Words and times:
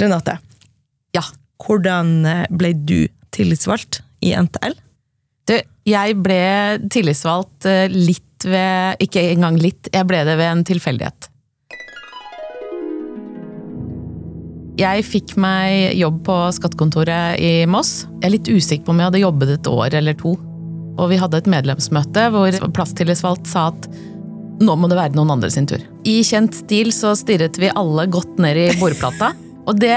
Renate, 0.00 0.38
Ja. 1.14 1.22
hvordan 1.62 2.24
eh, 2.26 2.46
ble 2.50 2.72
du 2.74 3.06
tillitsvalgt 3.34 4.00
i 4.24 4.32
NTL? 4.34 4.74
Du, 5.46 5.54
jeg 5.86 6.16
ble 6.24 6.40
tillitsvalgt 6.90 7.66
eh, 7.68 7.86
litt 7.92 8.20
ved 8.44 9.00
Ikke 9.00 9.22
engang 9.32 9.56
litt, 9.56 9.88
jeg 9.94 10.04
ble 10.04 10.18
det 10.26 10.34
ved 10.36 10.50
en 10.50 10.64
tilfeldighet. 10.68 11.30
Jeg 14.76 15.04
fikk 15.06 15.36
meg 15.40 15.94
jobb 15.96 16.18
på 16.26 16.34
skattekontoret 16.56 17.38
i 17.40 17.52
Moss. 17.70 18.02
Jeg 18.18 18.26
er 18.26 18.32
litt 18.34 18.50
usikker 18.50 18.84
på 18.84 18.92
om 18.92 19.00
jeg 19.00 19.08
hadde 19.08 19.22
jobbet 19.22 19.52
et 19.54 19.70
år 19.70 19.94
eller 20.00 20.16
to. 20.18 20.34
Og 20.98 21.08
vi 21.12 21.16
hadde 21.22 21.38
et 21.40 21.48
medlemsmøte 21.50 22.26
hvor 22.34 22.58
plasstillitsvalgt 22.74 23.48
sa 23.48 23.68
at 23.70 23.88
nå 24.60 24.74
må 24.78 24.90
det 24.90 24.98
være 24.98 25.16
noen 25.16 25.32
andre 25.38 25.48
sin 25.50 25.66
tur. 25.70 25.80
I 26.06 26.18
kjent 26.26 26.58
stil 26.58 26.92
så 26.94 27.14
stirret 27.18 27.56
vi 27.62 27.70
alle 27.72 28.04
godt 28.10 28.36
ned 28.42 28.60
i 28.60 28.68
bordplata. 28.82 29.32
Og 29.64 29.78
det, 29.80 29.94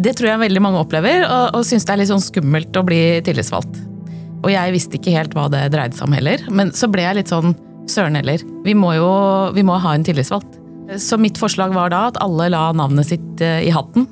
det 0.00 0.14
tror 0.18 0.32
jeg 0.32 0.42
veldig 0.46 0.62
mange 0.64 0.80
opplever, 0.82 1.24
og, 1.26 1.56
og 1.58 1.66
syns 1.68 1.86
det 1.88 1.94
er 1.94 2.02
litt 2.02 2.12
sånn 2.12 2.24
skummelt 2.24 2.76
å 2.80 2.84
bli 2.86 3.00
tillitsvalgt. 3.26 3.82
Og 4.40 4.48
jeg 4.54 4.72
visste 4.72 4.96
ikke 4.96 5.12
helt 5.16 5.34
hva 5.36 5.48
det 5.52 5.66
dreide 5.74 5.96
seg 5.96 6.08
om 6.08 6.16
heller. 6.16 6.46
Men 6.48 6.72
så 6.76 6.88
ble 6.88 7.04
jeg 7.04 7.18
litt 7.20 7.32
sånn 7.32 7.52
søren 7.90 8.16
heller. 8.16 8.40
Vi 8.64 8.72
må 8.78 8.94
jo 8.96 9.10
vi 9.56 9.64
må 9.66 9.76
ha 9.82 9.94
en 9.96 10.06
tillitsvalgt. 10.06 10.56
Så 10.98 11.18
mitt 11.22 11.38
forslag 11.38 11.74
var 11.76 11.92
da 11.92 12.06
at 12.08 12.16
alle 12.22 12.48
la 12.50 12.70
navnet 12.74 13.06
sitt 13.06 13.42
eh, 13.44 13.60
i 13.68 13.70
hatten. 13.74 14.08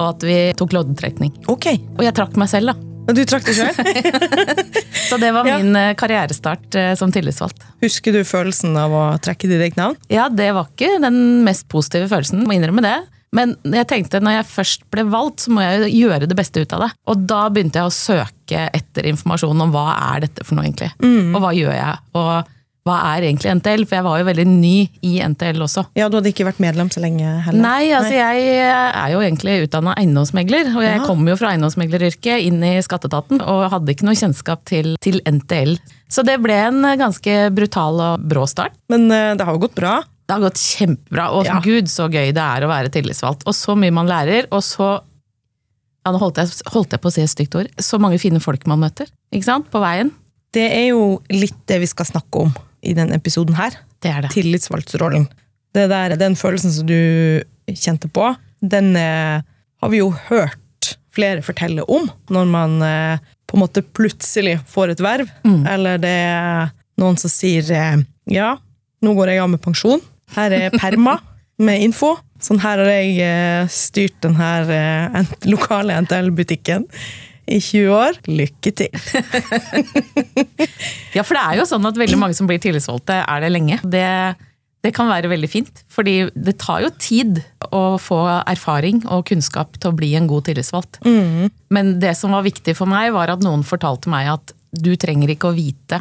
Og 0.00 0.06
at 0.08 0.24
vi 0.26 0.38
tok 0.58 0.74
loddtrekning. 0.74 1.30
Ok, 1.52 1.68
Og 1.98 2.02
jeg 2.06 2.16
trakk 2.16 2.34
meg 2.40 2.50
selv, 2.50 2.72
da. 2.72 3.14
du 3.14 3.22
trakk 3.28 3.46
deg 3.46 3.60
sjøl? 3.60 4.32
Så 5.08 5.18
det 5.22 5.30
var 5.36 5.46
min 5.46 5.76
eh, 5.78 5.92
karrierestart 5.98 6.74
eh, 6.80 6.92
som 6.98 7.12
tillitsvalgt. 7.14 7.62
Husker 7.84 8.16
du 8.16 8.24
følelsen 8.26 8.74
av 8.80 8.94
å 8.96 9.04
trekke 9.22 9.50
ditt 9.50 9.62
eget 9.62 9.78
navn? 9.78 9.98
Ja, 10.10 10.26
det 10.32 10.50
var 10.56 10.72
ikke 10.72 10.96
den 11.04 11.44
mest 11.46 11.68
positive 11.70 12.10
følelsen, 12.10 12.42
må 12.48 12.56
innrømme 12.56 12.82
det. 12.82 12.96
Men 13.32 13.54
jeg 13.64 13.86
tenkte 13.88 14.20
når 14.20 14.38
jeg 14.40 14.48
først 14.52 14.82
ble 14.92 15.06
valgt, 15.08 15.46
så 15.46 15.52
må 15.56 15.62
jeg 15.64 15.92
gjøre 15.96 16.26
det 16.28 16.36
beste 16.36 16.60
ut 16.60 16.72
av 16.76 16.86
det. 16.86 16.90
Og 17.08 17.22
da 17.30 17.46
begynte 17.48 17.80
jeg 17.80 17.88
å 17.88 17.94
søke 17.96 18.66
etter 18.76 19.08
informasjon 19.08 19.64
om 19.64 19.70
hva 19.72 19.86
er 20.14 20.26
dette 20.26 20.44
for 20.44 20.58
noe, 20.58 20.66
egentlig. 20.68 20.90
Og 21.32 21.38
hva 21.40 21.54
gjør 21.56 21.72
jeg? 21.72 22.02
Og 22.20 22.50
hva 22.82 22.96
er 23.14 23.22
egentlig 23.28 23.52
NTL? 23.60 23.84
For 23.86 23.94
jeg 23.94 24.04
var 24.08 24.18
jo 24.18 24.26
veldig 24.26 24.44
ny 24.50 24.74
i 25.06 25.12
NTL 25.22 25.60
også. 25.62 25.84
Ja, 25.96 26.08
du 26.10 26.16
hadde 26.18 26.32
ikke 26.32 26.44
vært 26.48 26.58
medlem 26.60 26.90
så 26.90 26.98
lenge 27.00 27.24
heller? 27.46 27.62
Nei, 27.62 27.92
altså 27.94 28.12
jeg 28.16 28.56
er 28.58 29.12
jo 29.14 29.20
egentlig 29.22 29.54
utdanna 29.68 29.94
eiendomsmegler, 30.02 30.72
og 30.74 30.82
jeg 30.82 30.98
Ja. 30.98 31.04
kom 31.06 31.22
jo 31.30 31.36
fra 31.38 31.52
eiendomsmegleryrket 31.54 32.42
inn 32.50 32.58
i 32.66 32.74
skatteetaten 32.82 33.40
og 33.40 33.70
hadde 33.70 33.94
ikke 33.94 34.08
noe 34.10 34.18
kjennskap 34.18 34.64
til, 34.68 34.96
til 35.00 35.22
NTL. 35.24 35.76
Så 36.12 36.24
det 36.26 36.40
ble 36.42 36.58
en 36.58 36.82
ganske 37.00 37.38
brutal 37.54 38.02
og 38.02 38.26
brå 38.28 38.44
start. 38.50 38.74
Men 38.92 39.06
eh, 39.14 39.32
det 39.38 39.46
har 39.46 39.54
jo 39.56 39.62
gått 39.64 39.78
bra. 39.78 40.00
Det 40.32 40.38
har 40.38 40.44
gått 40.48 40.60
kjempebra, 40.64 41.26
og 41.36 41.44
Ja. 41.44 41.58
gud 41.60 41.90
så 41.92 42.06
gøy 42.08 42.32
det 42.32 42.40
er 42.40 42.64
å 42.64 42.68
være 42.70 42.88
tillitsvalgt. 42.88 43.42
Og 43.46 43.52
så 43.52 43.76
mye 43.76 43.92
man 43.92 44.08
lærer, 44.08 44.46
og 44.50 44.62
så 44.64 45.02
ja, 46.02 46.10
nå 46.10 46.18
holdt 46.18 46.40
jeg, 46.40 46.48
holdt 46.72 46.90
jeg 46.96 47.00
på 47.02 47.10
å 47.10 47.12
si 47.14 47.20
et 47.22 47.30
stygt 47.30 47.54
ord. 47.54 47.68
Så 47.78 48.00
mange 48.00 48.18
fine 48.18 48.40
folk 48.42 48.64
man 48.66 48.80
møter 48.80 49.06
ikke 49.32 49.44
sant, 49.46 49.68
på 49.70 49.78
veien. 49.82 50.10
Det 50.52 50.64
er 50.72 50.88
jo 50.90 51.20
litt 51.30 51.60
det 51.70 51.78
vi 51.84 51.86
skal 51.90 52.08
snakke 52.08 52.46
om 52.46 52.54
i 52.82 52.94
denne 52.96 53.14
episoden 53.20 53.54
her. 53.54 53.76
Det 54.02 54.10
er 54.10 54.24
det. 54.24 54.32
Tillitsvalgtrollen. 54.34 55.28
Det 55.72 55.86
der, 55.88 56.16
den 56.20 56.34
følelsen 56.36 56.72
som 56.74 56.88
du 56.88 56.98
kjente 57.70 58.08
på, 58.12 58.32
den 58.60 58.96
eh, 58.96 59.40
har 59.82 59.92
vi 59.92 60.00
jo 60.02 60.10
hørt 60.30 60.96
flere 61.12 61.42
fortelle 61.44 61.84
om 61.92 62.08
når 62.32 62.46
man 62.50 62.82
eh, 62.82 63.18
på 63.46 63.56
en 63.58 63.62
måte 63.62 63.82
plutselig 63.84 64.58
får 64.68 64.94
et 64.96 65.00
verv, 65.04 65.28
eller 65.68 65.98
det 66.02 66.12
er 66.26 66.72
noen 67.00 67.16
som 67.20 67.30
sier 67.32 67.68
eh, 67.72 68.02
ja, 68.32 68.56
nå 69.02 69.14
går 69.16 69.32
jeg 69.32 69.40
av 69.44 69.50
med 69.54 69.62
pensjon. 69.64 70.00
Her 70.36 70.54
er 70.56 70.74
perma 70.74 71.18
med 71.62 71.84
info. 71.84 72.14
Sånn 72.42 72.60
her 72.62 72.80
har 72.82 72.88
jeg 72.90 73.18
eh, 73.22 73.68
styrt 73.70 74.16
den 74.24 74.34
her 74.38 74.70
eh, 74.72 75.34
lokale 75.46 75.94
NTL-butikken 76.02 76.88
i 77.52 77.58
20 77.62 77.92
år. 77.94 78.18
Lykke 78.30 78.72
til! 78.82 78.90
Ja, 81.12 81.20
for 81.26 81.36
det 81.36 81.42
er 81.42 81.58
jo 81.60 81.66
sånn 81.68 81.84
at 81.84 81.98
veldig 82.00 82.16
mange 82.16 82.32
som 82.36 82.46
blir 82.48 82.60
tillitsvalgte, 82.62 83.18
er 83.28 83.42
det 83.44 83.50
lenge. 83.52 83.76
Det, 83.84 84.04
det 84.80 84.92
kan 84.96 85.10
være 85.10 85.28
veldig 85.28 85.50
fint, 85.52 85.82
fordi 85.92 86.14
det 86.32 86.54
tar 86.62 86.80
jo 86.86 86.88
tid 86.96 87.42
å 87.68 87.98
få 88.00 88.22
erfaring 88.48 89.02
og 89.12 89.26
kunnskap 89.28 89.76
til 89.76 89.92
å 89.92 89.96
bli 89.98 90.14
en 90.16 90.30
god 90.30 90.46
tillitsvalgt. 90.48 91.02
Men 91.76 91.92
det 92.00 92.14
som 92.16 92.32
var 92.32 92.46
viktig 92.46 92.72
for 92.78 92.88
meg, 92.88 93.10
var 93.12 93.34
at 93.34 93.44
noen 93.44 93.60
fortalte 93.68 94.08
meg 94.12 94.30
at 94.32 94.54
du 94.72 94.94
trenger 94.96 95.34
ikke 95.34 95.50
å 95.52 95.56
vite 95.56 96.00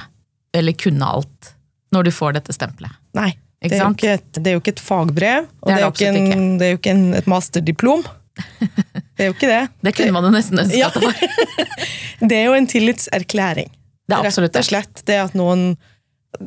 eller 0.56 0.80
kunne 0.80 1.12
alt 1.18 1.52
når 1.92 2.08
du 2.08 2.14
får 2.16 2.40
dette 2.40 2.56
stempelet. 2.56 2.96
Nei. 3.20 3.34
Det 3.62 3.78
er, 3.78 3.84
jo 3.84 3.92
ikke 3.94 4.14
et, 4.18 4.30
det 4.38 4.50
er 4.50 4.56
jo 4.56 4.62
ikke 4.64 4.74
et 4.74 4.82
fagbrev, 4.82 5.46
og 5.62 5.70
Det 5.70 5.74
er 5.76 5.78
det 5.78 6.08
er, 6.08 6.16
det 6.16 6.36
en, 6.36 6.46
det 6.58 6.66
er 6.66 6.72
jo 6.72 6.80
ikke 6.80 6.94
en, 6.96 7.04
et 7.20 7.28
masterdiplom. 7.30 8.04
Det 9.22 9.26
er 9.26 9.28
jo 9.28 9.34
ikke 9.36 9.50
det. 9.52 9.64
Det 9.86 9.92
kunne 9.94 10.14
man 10.16 10.26
jo 10.26 10.30
nesten 10.34 10.62
ønske 10.64 10.86
at 10.88 10.96
det 10.98 11.02
var. 11.04 11.74
Det 12.32 12.38
er 12.38 12.46
jo 12.48 12.54
en 12.58 12.68
tillitserklæring. 12.72 13.68
Det 14.10 14.16
er 14.18 14.26
absolutt 14.26 14.56
Rett 14.56 14.64
og 14.64 14.70
slett 14.72 15.02
det 15.06 15.18
at 15.22 15.36
noen 15.38 15.76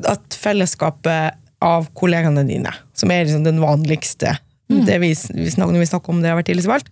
At 0.09 0.35
fellesskapet 0.35 1.37
av 1.63 1.87
kollegaene 1.95 2.43
dine, 2.49 2.73
som 2.97 3.13
er 3.13 3.23
liksom 3.23 3.45
den 3.47 3.61
vanligste 3.63 4.35
Mm. 4.65 4.85
det 4.85 4.95
vi, 4.97 5.11
vi 5.13 5.51
snakker, 5.51 5.73
Når 5.73 5.79
vi 5.83 5.85
snakker 5.85 6.09
om 6.09 6.21
det 6.23 6.31
å 6.33 6.37
være 6.39 6.47
tillitsvalgt, 6.47 6.87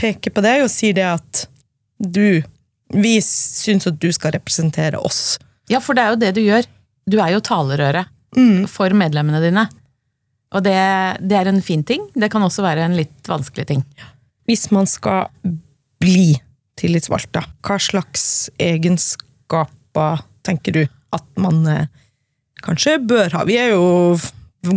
peker 0.00 0.32
på 0.32 0.40
deg 0.40 0.62
og 0.64 0.70
sier 0.72 0.96
det 0.96 1.04
at 1.04 1.42
du 2.00 2.40
Vi 2.96 3.18
syns 3.20 3.86
at 3.86 3.98
du 4.00 4.08
skal 4.10 4.32
representere 4.34 4.98
oss. 4.98 5.36
Ja, 5.70 5.78
for 5.84 5.94
det 5.94 6.02
er 6.02 6.14
jo 6.14 6.16
det 6.18 6.30
du 6.34 6.40
gjør. 6.42 6.64
Du 7.06 7.20
er 7.20 7.36
jo 7.36 7.42
talerøret 7.44 8.08
for 8.70 8.94
medlemmene 8.94 9.40
dine. 9.42 9.66
Og 10.54 10.64
det, 10.66 10.74
det 11.22 11.36
er 11.38 11.50
en 11.50 11.62
fin 11.62 11.82
ting. 11.86 12.02
Det 12.14 12.30
kan 12.32 12.42
også 12.42 12.62
være 12.64 12.84
en 12.86 12.96
litt 12.98 13.28
vanskelig 13.30 13.66
ting. 13.68 13.84
Hvis 14.50 14.68
man 14.74 14.86
skal 14.90 15.28
bli 16.02 16.34
tillitsvalgt, 16.80 17.30
da, 17.36 17.44
hva 17.66 17.76
slags 17.82 18.48
egenskaper 18.58 20.22
tenker 20.46 20.74
du 20.74 20.82
at 21.14 21.26
man 21.42 21.62
eh, 21.68 21.86
kanskje 22.64 22.98
bør 23.02 23.30
ha? 23.36 23.44
Vi 23.48 23.58
er 23.60 23.74
jo 23.74 24.16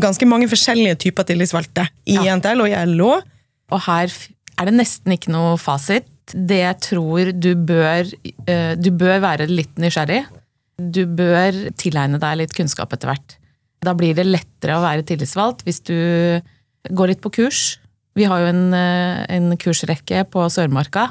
ganske 0.01 0.27
mange 0.29 0.47
forskjellige 0.51 0.99
typer 1.07 1.25
tillitsvalgte 1.29 1.87
i 2.09 2.17
Ja. 2.19 2.35
NTL 2.37 2.63
og 2.65 2.69
i 2.71 2.77
LO. 2.93 3.11
Og 3.73 3.81
her 3.87 4.11
er 4.59 4.69
det 4.69 4.75
nesten 4.77 5.15
ikke 5.15 5.33
noe 5.33 5.57
fasit. 5.61 6.05
Det 6.33 6.61
jeg 6.61 6.79
tror 6.85 7.31
du 7.35 7.49
bør 7.67 8.07
eh, 8.47 8.73
Du 8.79 8.91
bør 8.95 9.19
være 9.25 9.47
litt 9.49 9.75
nysgjerrig. 9.81 10.21
Du 10.79 11.03
bør 11.05 11.57
tilegne 11.77 12.19
deg 12.21 12.37
litt 12.39 12.53
kunnskap 12.57 12.93
etter 12.95 13.11
hvert. 13.11 13.35
Da 13.83 13.93
blir 13.97 14.15
det 14.17 14.27
lettere 14.27 14.77
å 14.77 14.83
være 14.83 15.05
tillitsvalgt 15.07 15.63
hvis 15.67 15.81
du 15.87 15.97
går 16.89 17.13
litt 17.13 17.23
på 17.23 17.31
kurs. 17.39 17.77
Vi 18.15 18.27
har 18.29 18.43
jo 18.43 18.49
en, 18.51 18.73
eh, 18.77 19.23
en 19.35 19.57
kursrekke 19.57 20.25
på 20.29 20.45
Sørmarka 20.53 21.09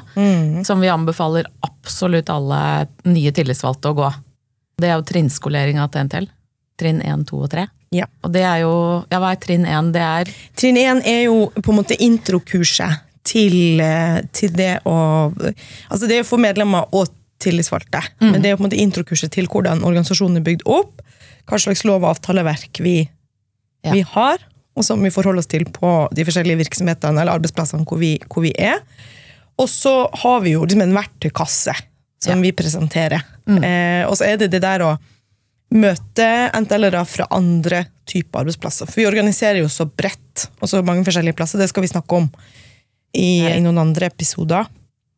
som 0.63 0.79
vi 0.79 0.91
anbefaler 0.91 1.49
absolutt 1.65 2.29
alle 2.31 2.87
nye 3.03 3.31
tillitsvalgte 3.35 3.91
å 3.91 3.97
gå. 3.97 4.11
Det 4.79 4.89
er 4.89 4.97
jo 4.97 5.07
trinnskoleringa 5.07 5.89
til 5.91 6.07
NTL. 6.07 6.29
Trinn 6.79 7.01
1, 7.03 7.25
2 7.29 7.41
og 7.43 7.49
3. 7.51 7.67
Ja. 7.93 8.07
Og 8.23 8.31
det 8.33 8.41
er 8.41 8.63
jo 8.63 8.75
Ja, 9.11 9.19
hva 9.21 9.33
er 9.33 9.41
trinn 9.41 9.65
1? 9.69 9.91
Det 9.93 10.01
er 10.01 10.31
Trinn 10.57 10.77
1 10.77 11.03
er 11.05 11.25
jo 11.27 11.51
på 11.61 11.73
en 11.73 11.79
måte 11.83 11.97
introkurset 12.01 13.03
til, 13.23 13.79
eh, 13.81 14.21
til 14.33 14.49
det 14.49 14.79
å 14.85 15.31
Altså 15.91 16.07
det 16.07 16.19
er 16.19 16.23
for 16.27 16.41
medlemmer 16.41 16.87
og 16.91 17.11
tillitsvalgte, 17.43 18.01
men 18.23 18.39
det 18.41 18.49
er 18.49 18.55
jo 18.55 18.59
på 18.61 18.63
en 18.65 18.69
måte 18.69 18.79
introkurset 18.81 19.31
til 19.35 19.47
hvordan 19.51 19.83
organisasjonen 19.83 20.39
er 20.39 20.45
bygd 20.47 20.63
opp, 20.65 21.01
hva 21.49 21.59
slags 21.59 21.83
lov- 21.87 22.03
og 22.05 22.13
avtaleverk 22.15 22.79
vi, 22.83 23.09
Ja. 23.83 23.91
vi 23.91 24.01
har, 24.13 24.39
og 24.77 24.83
som 24.87 25.01
vi 25.03 25.11
forholder 25.11 25.43
oss 25.43 25.49
til 25.51 25.65
på 25.65 25.89
de 26.15 26.23
forskjellige 26.25 26.61
virksomhetene 26.63 27.19
eller 27.21 27.35
arbeidsplassene 27.35 27.83
hvor 27.85 27.99
vi, 27.99 28.15
hvor 28.31 28.41
vi 28.45 28.53
er. 28.57 28.79
Og 29.59 29.67
så 29.69 30.07
har 30.23 30.39
vi 30.41 30.55
jo 30.55 30.63
liksom 30.65 30.81
en 30.81 30.95
verktøykasse 30.95 31.75
som 32.23 32.37
Ja. 32.37 32.41
vi 32.41 32.51
presenterer. 32.55 33.21
Eh, 33.45 34.07
og 34.07 34.15
så 34.17 34.23
er 34.31 34.37
det 34.39 34.49
det 34.51 34.61
der 34.63 34.79
å 34.79 34.97
møte 35.73 36.25
NTL-ere 36.53 37.03
fra 37.09 37.27
andre 37.33 37.83
typer 38.09 38.43
arbeidsplasser. 38.43 38.87
For 38.89 39.01
vi 39.01 39.07
organiserer 39.09 39.59
jo 39.59 39.69
så 39.71 39.85
bredt, 39.89 40.47
og 40.61 40.69
så 40.69 40.81
mange 40.85 41.03
forskjellige 41.05 41.35
plasser. 41.35 41.59
Det 41.59 41.69
skal 41.69 41.83
vi 41.85 41.91
snakke 41.91 42.15
om 42.17 42.29
i, 43.13 43.45
i 43.45 43.59
noen 43.63 43.77
andre 43.81 44.07
episoder. 44.09 44.65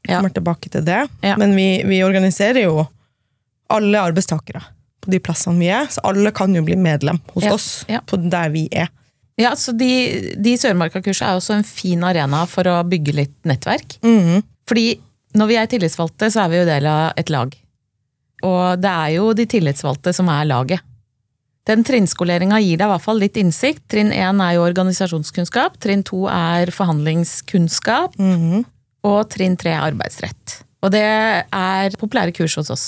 Ja. 0.07 0.17
kommer 0.19 0.33
tilbake 0.33 0.69
til 0.71 0.83
det. 0.85 1.01
Ja. 1.25 1.35
Men 1.37 1.55
vi, 1.55 1.83
vi 1.87 2.03
organiserer 2.05 2.63
jo 2.65 2.85
alle 3.73 3.97
arbeidstakere 4.01 4.61
på 5.01 5.11
de 5.13 5.19
plassene 5.19 5.59
vi 5.61 5.67
er, 5.73 5.87
så 5.89 6.01
alle 6.03 6.31
kan 6.33 6.53
jo 6.55 6.61
bli 6.65 6.75
medlem 6.77 7.19
hos 7.33 7.45
oss 7.51 7.67
på 8.09 8.17
der 8.29 8.49
vi 8.53 8.67
er. 8.71 8.89
Ja, 9.37 9.51
så 9.59 9.73
de, 9.75 9.89
de 10.39 10.53
Sørmarka-kursene 10.57 11.33
er 11.33 11.35
også 11.41 11.57
en 11.57 11.65
fin 11.67 12.01
arena 12.07 12.45
for 12.47 12.63
å 12.71 12.77
bygge 12.87 13.13
litt 13.17 13.35
nettverk. 13.43 13.97
Mhm. 14.05 14.41
Fordi 14.65 14.85
når 15.35 15.47
vi 15.51 15.55
er 15.59 15.67
tillitsvalgte, 15.67 16.29
så 16.31 16.45
er 16.45 16.49
vi 16.53 16.57
jo 16.61 16.65
del 16.69 16.85
av 16.87 17.13
et 17.19 17.29
lag. 17.29 17.51
Og 18.45 18.79
det 18.81 18.89
er 18.91 19.09
jo 19.17 19.33
de 19.35 19.45
tillitsvalgte 19.45 20.13
som 20.15 20.29
er 20.31 20.45
laget. 20.47 20.79
Den 21.65 21.83
trinnskoleringa 21.83 22.59
gir 22.61 22.77
deg 22.77 22.85
i 22.85 22.91
hvert 22.93 23.01
fall 23.03 23.19
litt 23.19 23.37
innsikt. 23.41 23.81
Trinn 23.89 24.11
én 24.13 24.39
er 24.45 24.53
jo 24.55 24.63
organisasjonskunnskap, 24.67 25.79
trinn 25.81 26.03
to 26.05 26.27
er 26.29 26.69
forhandlingskunnskap, 26.71 28.15
Mhm. 28.19 28.65
Og 29.05 29.29
trinn 29.33 29.57
tre 29.59 29.75
er 29.75 29.85
arbeidsrett. 29.85 30.59
Og 30.85 30.91
det 30.93 31.05
er 31.05 31.95
populære 31.99 32.33
kurs 32.35 32.57
hos 32.59 32.71
oss. 32.73 32.85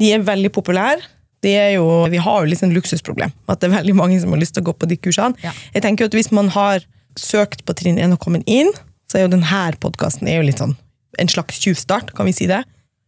De 0.00 0.12
er 0.12 0.24
veldig 0.24 0.52
populære. 0.54 1.02
Er 1.42 1.72
jo, 1.74 1.84
vi 2.06 2.20
har 2.22 2.44
jo 2.44 2.50
litt 2.52 2.62
en 2.62 2.74
luksusproblem. 2.74 3.32
At 3.50 3.60
det 3.60 3.68
er 3.68 3.78
veldig 3.80 3.96
mange 3.98 4.20
som 4.22 4.30
har 4.30 4.38
lyst 4.38 4.54
til 4.54 4.62
å 4.62 4.68
gå 4.70 4.76
på 4.78 4.86
de 4.86 4.98
kursene. 5.00 5.34
Ja. 5.42 5.50
Jeg 5.74 5.82
tenker 5.82 6.06
at 6.06 6.14
Hvis 6.14 6.30
man 6.30 6.52
har 6.54 6.84
søkt 7.18 7.64
på 7.66 7.74
trinn 7.76 7.98
1 7.98 8.14
og 8.14 8.22
kommet 8.22 8.46
inn, 8.46 8.70
så 9.10 9.18
er 9.18 9.26
jo 9.26 9.34
denne 9.34 9.64
podkasten 9.82 10.30
litt 10.46 10.62
sånn 10.62 10.76
en 11.20 11.28
slags 11.28 11.58
tjuvstart, 11.60 12.14
kan 12.16 12.28
vi 12.28 12.32
si 12.32 12.46
det? 12.48 12.62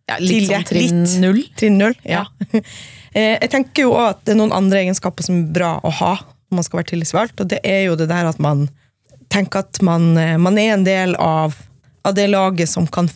Ja, 0.09 0.19
litt 0.21 0.45
Til 0.45 0.51
sånn 0.51 0.67
trinn 0.69 1.03
Litt. 1.05 1.17
null. 1.23 1.41
Trinn 1.57 1.79
null, 1.81 1.95
ja. 2.05 2.27
ja. 2.53 2.63
Jeg 3.15 3.51
tenker 3.53 3.87
jo 3.87 3.95
at 3.97 4.25
det 4.27 4.35
er 4.35 4.41
noen 4.41 4.53
andre 4.53 4.83
egenskaper 4.83 5.25
som 5.25 5.39
er 5.39 5.53
bra 5.55 5.77
å 5.87 5.93
ha 6.03 6.17
når 6.19 6.59
man 6.59 6.67
skal 6.67 6.81
være 6.81 6.91
tillitsvalgt, 6.91 7.41
og 7.41 7.49
det 7.53 7.61
er 7.67 7.85
jo 7.87 7.95
det 7.99 8.09
der 8.11 8.27
at 8.29 8.41
man 8.43 8.67
tenker 9.33 9.63
at 9.65 9.79
man, 9.87 10.13
eh, 10.21 10.35
man 10.39 10.59
er 10.61 10.75
en 10.75 10.85
del 10.87 11.15
av, 11.23 11.55
av 12.05 12.15
det 12.17 12.27
laget 12.29 12.69
som 12.69 12.87
kan 12.87 13.09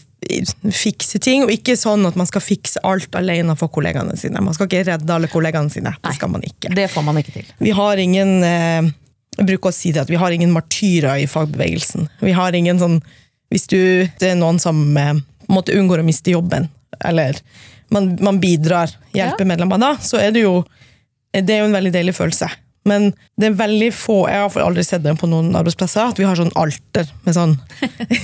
fikse 0.75 1.20
ting, 1.23 1.44
og 1.46 1.52
ikke 1.52 1.76
sånn 1.79 2.06
at 2.08 2.17
man 2.19 2.26
skal 2.29 2.43
fikse 2.43 2.81
alt 2.87 3.14
alene 3.17 3.55
for 3.58 3.70
kollegaene 3.73 4.17
sine. 4.19 4.43
Man 4.44 4.56
skal 4.56 4.69
ikke 4.69 4.85
redde 4.90 5.14
alle 5.14 5.31
kollegaene 5.31 5.70
sine. 5.73 5.94
Det 6.05 6.14
skal 6.17 6.32
man 6.32 6.44
ikke. 6.44 6.73
Det 6.75 6.88
får 6.90 7.06
man 7.06 7.20
ikke 7.20 7.37
til. 7.37 7.52
Vi 7.62 7.75
har 7.76 8.02
ingen 8.02 8.43
eh, 8.44 8.90
Jeg 9.38 9.46
bruker 9.46 9.70
å 9.70 9.76
si 9.76 9.93
det 9.94 10.02
at 10.02 10.11
vi 10.11 10.19
har 10.19 10.35
ingen 10.35 10.52
martyrer 10.52 11.23
i 11.23 11.29
fagbevegelsen. 11.31 12.08
Vi 12.25 12.35
har 12.35 12.56
ingen 12.58 12.81
sånn 12.81 12.99
Hvis 13.52 13.69
du 13.70 13.79
Det 14.19 14.32
er 14.32 14.37
noen 14.37 14.58
som 14.61 14.81
måtte 14.82 15.06
en 15.14 15.23
måte 15.55 15.76
unngår 15.79 16.02
å 16.02 16.05
miste 16.05 16.35
jobben, 16.35 16.67
eller 17.00 17.38
man, 17.94 18.11
man 18.20 18.40
bidrar, 18.43 18.90
hjelper 19.17 19.46
medlemmer 19.49 19.81
da, 19.81 19.94
så 19.96 20.19
er 20.20 20.35
det 20.35 20.43
jo 20.43 20.64
Det 21.32 21.55
er 21.55 21.62
jo 21.62 21.70
en 21.70 21.79
veldig 21.79 21.94
deilig 21.94 22.17
følelse. 22.19 22.50
Men 22.88 23.11
det 23.38 23.50
er 23.50 23.56
veldig 23.58 23.90
få 23.94 24.19
Jeg 24.31 24.43
har 24.43 24.64
aldri 24.64 24.85
sett 24.87 25.05
det 25.05 25.14
på 25.20 25.29
noen 25.31 25.52
arbeidsplasser, 25.58 26.12
at 26.12 26.20
vi 26.20 26.26
har 26.29 26.38
sånn 26.38 26.52
alter 26.58 27.08
med 27.26 27.37
sånn 27.37 27.56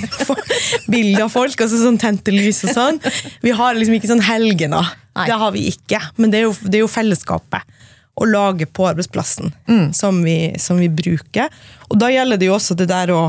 bilder 0.93 1.27
av 1.27 1.33
folk, 1.35 1.57
altså 1.61 1.81
sånn 1.81 2.01
tente 2.01 2.35
lys 2.35 2.65
og 2.67 2.75
sånn. 2.75 3.01
Vi 3.45 3.55
har 3.55 3.77
liksom 3.79 3.99
ikke 3.99 4.11
sånn 4.11 4.25
helgener. 4.25 4.95
Det 5.15 5.39
har 5.39 5.55
vi 5.55 5.69
ikke. 5.71 6.01
Men 6.19 6.33
det 6.33 6.41
er 6.41 6.49
jo, 6.49 6.55
det 6.65 6.81
er 6.81 6.85
jo 6.85 6.91
fellesskapet 6.91 7.77
å 8.15 8.27
lage 8.31 8.67
på 8.71 8.87
arbeidsplassen 8.87 9.53
som, 9.93 10.21
vi, 10.23 10.55
som 10.63 10.79
vi 10.79 10.89
bruker. 10.89 11.51
Og 11.91 11.99
da 11.99 12.11
gjelder 12.13 12.39
det 12.39 12.47
jo 12.51 12.57
også 12.57 12.77
det 12.79 12.87
der 12.91 13.11
å 13.15 13.25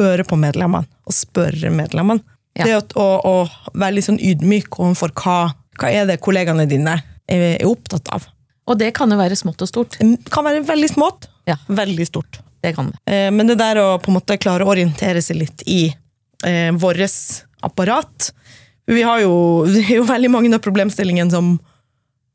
høre 0.00 0.24
på 0.24 0.38
medlemmene 0.40 0.88
og 1.06 1.16
spørre 1.16 1.72
medlemmene. 1.74 2.24
Ja. 2.56 2.66
Det 2.68 2.76
å, 2.76 2.82
å, 3.00 3.08
å 3.28 3.76
være 3.78 3.96
litt 3.96 4.08
sånn 4.08 4.20
ydmyk 4.20 4.76
overfor 4.76 5.12
hva, 5.16 5.36
hva 5.80 5.88
er 5.92 6.08
det 6.08 6.20
kollegaene 6.24 6.66
dine 6.68 6.98
er, 7.00 7.44
er 7.54 7.68
opptatt 7.68 8.10
av. 8.12 8.26
Og 8.70 8.78
det 8.78 8.92
kan 8.94 9.10
jo 9.10 9.18
være 9.18 9.36
smått 9.38 9.62
og 9.64 9.68
stort. 9.70 9.96
Det 9.98 10.30
kan 10.32 10.44
være 10.46 10.62
veldig 10.66 10.90
smått, 10.92 11.28
Ja. 11.48 11.56
veldig 11.68 12.06
stort. 12.06 12.38
Det 12.62 12.74
kan 12.76 12.92
det. 12.92 12.98
Eh, 13.12 13.30
Men 13.30 13.46
det 13.48 13.58
der 13.58 13.76
å 13.82 13.98
på 13.98 14.08
en 14.12 14.20
måte 14.20 14.38
klare 14.38 14.62
å 14.64 14.70
orientere 14.70 15.20
seg 15.22 15.36
litt 15.40 15.62
i 15.66 15.92
eh, 16.44 16.70
vårt 16.72 17.42
apparat 17.62 18.30
Vi 18.86 19.02
har 19.02 19.20
jo, 19.20 19.64
det 19.72 19.82
er 19.90 19.96
jo 19.96 20.04
veldig 20.04 20.30
mange 20.30 20.54
av 20.54 20.60
problemstillingene 20.62 21.30
som 21.30 21.58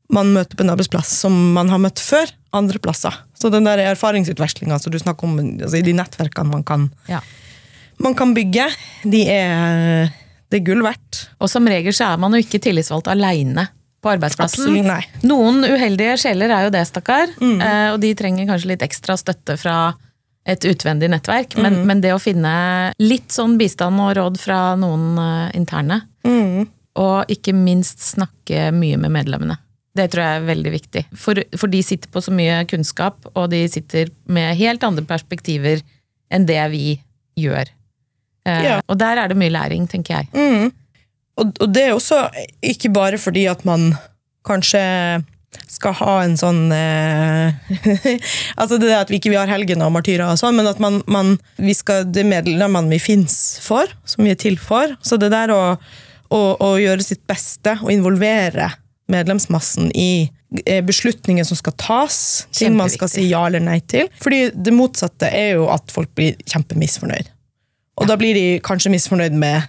man 0.10 0.30
møter 0.32 0.56
på 0.56 0.64
en 0.64 0.70
arbeidsplass, 0.72 1.10
som 1.20 1.34
man 1.54 1.68
har 1.68 1.80
møtt 1.84 2.00
før 2.00 2.30
andre 2.56 2.80
plasser. 2.80 3.12
Så 3.36 3.50
den 3.52 3.66
der 3.68 3.78
erfaringsutvekslinga 3.92 4.78
som 4.80 4.92
du 4.94 4.98
snakker 5.00 5.28
om, 5.28 5.34
altså 5.60 5.80
i 5.80 5.84
de 5.84 5.92
nettverkene 5.94 6.48
man 6.48 6.64
kan, 6.64 6.90
Ja. 7.10 7.20
man 8.00 8.16
kan 8.16 8.34
bygge, 8.34 8.70
de 9.04 9.26
er, 9.28 10.14
det 10.50 10.62
er 10.62 10.64
gull 10.64 10.82
verdt. 10.82 11.28
Og 11.42 11.50
som 11.52 11.68
regel 11.68 11.92
så 11.92 12.14
er 12.14 12.18
man 12.24 12.32
jo 12.32 12.40
ikke 12.40 12.62
tillitsvalgt 12.64 13.08
aleine 13.12 13.68
på 14.02 14.10
arbeidsplassen. 14.14 14.64
Absolutt. 14.68 15.24
Noen 15.24 15.64
uheldige 15.66 16.18
sjeler 16.22 16.52
er 16.54 16.68
jo 16.68 16.74
det, 16.76 16.84
stakkar. 16.88 17.32
Eh, 17.62 17.88
og 17.94 18.00
de 18.04 18.14
trenger 18.16 18.46
kanskje 18.50 18.70
litt 18.76 18.84
ekstra 18.86 19.16
støtte 19.18 19.58
fra 19.58 19.78
et 20.48 20.64
utvendig 20.70 21.10
nettverk. 21.12 21.58
Men, 21.60 21.82
men 21.90 22.02
det 22.02 22.14
å 22.16 22.20
finne 22.22 22.94
litt 23.04 23.32
sånn 23.36 23.58
bistand 23.60 24.00
og 24.00 24.14
råd 24.16 24.38
fra 24.40 24.76
noen 24.80 25.18
eh, 25.20 25.58
interne, 25.60 26.02
og 26.98 27.30
ikke 27.32 27.54
minst 27.54 28.00
snakke 28.02 28.72
mye 28.74 28.98
med 28.98 29.12
medlemmene. 29.14 29.58
Det 29.98 30.12
tror 30.14 30.24
jeg 30.24 30.38
er 30.42 30.48
veldig 30.48 30.72
viktig. 30.74 31.04
For, 31.18 31.40
for 31.58 31.68
de 31.74 31.80
sitter 31.84 32.10
på 32.14 32.22
så 32.22 32.32
mye 32.32 32.62
kunnskap, 32.70 33.26
og 33.34 33.50
de 33.50 33.64
sitter 33.70 34.10
med 34.30 34.56
helt 34.60 34.84
andre 34.86 35.04
perspektiver 35.10 35.82
enn 36.30 36.46
det 36.46 36.60
vi 36.74 37.00
gjør. 37.38 37.70
Eh, 38.46 38.64
Ja. 38.64 38.82
Og 38.88 38.98
der 39.02 39.18
er 39.24 39.28
det 39.32 39.38
mye 39.38 39.50
læring, 39.54 39.88
tenker 39.90 40.20
jeg. 40.22 40.72
Og, 41.38 41.54
og 41.62 41.74
det 41.74 41.88
er 41.88 41.96
også 41.96 42.28
ikke 42.66 42.92
bare 42.94 43.20
fordi 43.22 43.46
at 43.50 43.66
man 43.68 43.92
kanskje 44.48 44.82
skal 45.72 45.96
ha 46.00 46.16
en 46.24 46.36
sånn 46.40 46.72
eh, 46.76 47.56
Altså 48.60 48.80
det 48.82 48.92
at 48.96 49.12
vi 49.12 49.20
ikke 49.20 49.34
har 49.36 49.50
helgen 49.52 49.84
og 49.86 49.94
martyrer 49.96 50.26
og 50.28 50.40
sånn, 50.40 50.58
men 50.60 50.70
at 50.70 50.82
man, 50.84 51.02
man 51.10 51.36
vi 51.56 51.76
skal, 51.78 52.08
det 52.10 52.24
er 52.24 52.32
medlemmene 52.32 52.92
vi 52.94 53.00
fins 53.02 53.58
for, 53.64 53.90
som 54.08 54.26
vi 54.26 54.34
er 54.34 54.42
til 54.42 54.58
for. 54.62 54.96
Så 55.02 55.20
det 55.22 55.32
der 55.34 55.54
å, 55.56 55.62
å, 56.34 56.42
å 56.64 56.74
gjøre 56.82 57.06
sitt 57.06 57.24
beste 57.30 57.78
og 57.82 57.94
involvere 57.94 58.72
medlemsmassen 59.12 59.90
i 59.96 60.28
eh, 60.66 60.84
beslutninger 60.86 61.48
som 61.48 61.60
skal 61.60 61.76
tas, 61.80 62.20
ting 62.56 62.76
man 62.78 62.92
skal 62.92 63.12
si 63.12 63.30
ja 63.30 63.46
eller 63.48 63.64
nei 63.64 63.80
til. 63.88 64.12
Fordi 64.24 64.50
det 64.54 64.76
motsatte 64.76 65.32
er 65.32 65.56
jo 65.62 65.70
at 65.74 65.94
folk 65.94 66.12
blir 66.18 66.36
kjempemisfornøyd. 66.44 67.32
Og 67.98 68.10
da 68.10 68.18
blir 68.20 68.38
de 68.38 68.60
kanskje 68.66 68.92
misfornøyd 68.94 69.34
med 69.40 69.66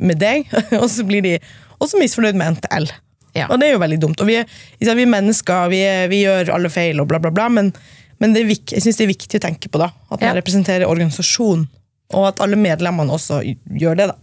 med 0.00 0.18
deg, 0.20 0.48
og 0.80 0.88
så 0.92 1.04
blir 1.08 1.22
de 1.26 1.36
også 1.80 2.00
misfornøyd 2.00 2.36
med 2.40 2.56
NTL. 2.58 2.88
Ja. 3.36 3.46
Og 3.46 3.60
det 3.62 3.68
er 3.68 3.76
jo 3.76 3.82
veldig 3.84 4.00
dumt. 4.02 4.20
Og 4.24 4.26
vi 4.26 4.40
er, 4.40 4.48
vi 4.80 4.88
er 4.90 5.06
mennesker, 5.06 5.68
vi, 5.70 5.84
er, 5.86 6.08
vi 6.10 6.24
gjør 6.24 6.50
alle 6.56 6.70
feil 6.72 6.98
og 7.02 7.06
bla, 7.12 7.20
bla, 7.22 7.30
bla, 7.30 7.46
men, 7.52 7.70
men 8.18 8.34
det 8.34 8.42
er 8.42 8.48
vik, 8.50 8.72
jeg 8.74 8.82
syns 8.84 8.98
det 8.98 9.06
er 9.06 9.12
viktig 9.14 9.38
å 9.38 9.44
tenke 9.46 9.70
på 9.70 9.78
da, 9.80 9.92
at 10.10 10.18
man 10.18 10.32
Ja. 10.32 10.34
representerer 10.40 10.88
organisasjonen, 10.90 11.68
og 12.16 12.26
at 12.32 12.42
alle 12.42 12.58
medlemmene 12.58 13.14
også 13.14 13.38
gjør 13.78 14.00
det. 14.00 14.08
da. 14.10 14.16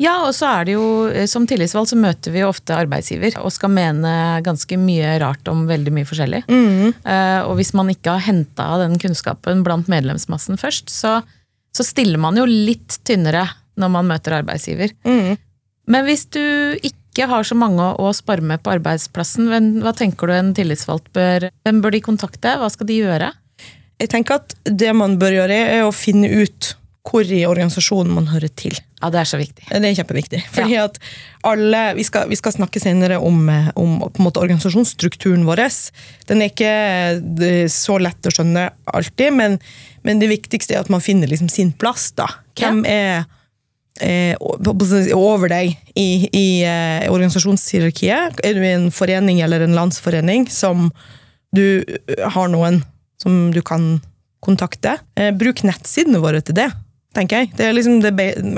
Ja, 0.00 0.14
og 0.24 0.32
så 0.32 0.48
er 0.48 0.64
det 0.64 0.74
jo, 0.78 0.84
eh, 1.12 1.26
som 1.28 1.44
tillitsvalgt 1.46 1.90
så 1.92 1.96
møter 2.00 2.32
vi 2.32 2.40
jo 2.40 2.48
ofte 2.48 2.72
arbeidsgiver 2.72 3.34
og 3.42 3.52
skal 3.52 3.68
mene 3.74 4.40
ganske 4.42 4.78
mye 4.80 5.12
rart 5.20 5.46
om 5.52 5.66
veldig 5.68 5.92
mye 5.92 6.08
forskjellig. 6.08 6.40
Eh, 6.48 7.40
og 7.44 7.52
hvis 7.58 7.74
man 7.76 7.92
ikke 7.92 8.14
har 8.16 8.24
henta 8.24 8.66
den 8.80 8.96
kunnskapen 9.02 9.60
blant 9.66 9.90
medlemsmassen 9.92 10.56
først, 10.60 10.88
så, 10.90 11.18
så 11.76 11.84
stiller 11.86 12.18
man 12.22 12.40
jo 12.40 12.48
litt 12.48 12.96
tynnere 13.06 13.44
når 13.76 13.92
man 13.94 14.08
møter 14.10 14.38
arbeidsgiver. 14.40 14.94
Men 15.90 16.04
hvis 16.06 16.26
du 16.30 16.40
ikke 16.86 17.26
har 17.26 17.42
så 17.44 17.56
mange 17.58 17.82
å 17.98 18.10
spare 18.14 18.40
med 18.46 18.62
på 18.62 18.70
arbeidsplassen, 18.76 19.48
hva 19.82 19.92
tenker 19.98 20.26
du 20.30 20.32
en 20.36 20.52
tillitsvalgt 20.54 21.10
bør 21.16 21.48
Hvem 21.66 21.80
bør 21.82 21.90
de 21.96 22.00
kontakte? 22.06 22.56
Hva 22.60 22.68
skal 22.70 22.86
de 22.86 23.00
gjøre? 23.02 23.32
Jeg 24.00 24.08
tenker 24.12 24.38
at 24.40 24.54
det 24.64 24.92
man 24.96 25.18
bør 25.20 25.34
gjøre, 25.42 25.56
er 25.74 25.82
å 25.84 25.92
finne 25.92 26.30
ut 26.42 26.74
hvor 27.10 27.24
i 27.26 27.40
organisasjonen 27.48 28.12
man 28.14 28.26
hører 28.30 28.52
til. 28.54 28.76
Ja, 29.00 29.08
det 29.10 29.18
er 29.22 29.26
så 29.26 29.38
viktig. 29.40 29.64
Det 29.72 29.80
er 29.88 29.94
kjempeviktig. 29.96 30.42
Fordi 30.52 30.76
at 30.78 30.98
alle, 31.48 31.80
vi, 31.96 32.04
skal, 32.06 32.28
vi 32.30 32.36
skal 32.38 32.52
snakke 32.54 32.78
senere 32.80 33.16
om, 33.18 33.48
om 33.80 33.94
måte, 34.20 34.38
organisasjonsstrukturen 34.44 35.46
vår. 35.48 35.62
Den 36.28 36.44
er 36.44 36.52
ikke 36.52 36.68
er 36.70 37.66
så 37.72 37.96
lett 37.98 38.28
å 38.28 38.32
skjønne 38.36 38.68
alltid, 38.92 39.32
men, 39.34 39.56
men 40.06 40.20
det 40.22 40.28
viktigste 40.30 40.76
er 40.76 40.84
at 40.84 40.92
man 40.92 41.02
finner 41.02 41.26
liksom 41.32 41.48
sin 41.50 41.72
plass. 41.72 42.10
da. 42.20 42.28
Hvem 42.60 42.84
er 42.86 43.24
på- 43.24 43.26
på- 43.26 43.39
over 44.00 45.48
deg 45.52 45.76
i, 45.94 46.28
i 46.32 46.46
eh, 46.64 47.08
organisasjonshierarkiet? 47.12 48.40
Er 48.44 48.54
du 48.54 48.62
i 48.64 48.72
en 48.74 48.90
forening 48.90 49.40
eller 49.44 49.60
en 49.66 49.76
landsforening 49.76 50.48
som 50.50 50.90
du 51.54 51.82
eh, 51.84 52.28
har 52.34 52.48
noen 52.48 52.82
som 53.20 53.50
du 53.54 53.60
kan 53.62 54.00
kontakte? 54.40 54.98
Eh, 55.16 55.32
bruk 55.36 55.62
nettsidene 55.66 56.22
våre 56.22 56.40
til 56.40 56.54
det 56.54 56.70
tenker 57.16 57.42
jeg. 57.42 57.50
Det 57.58 57.66
er 57.66 57.74
liksom 57.74 58.00
det 58.04 58.12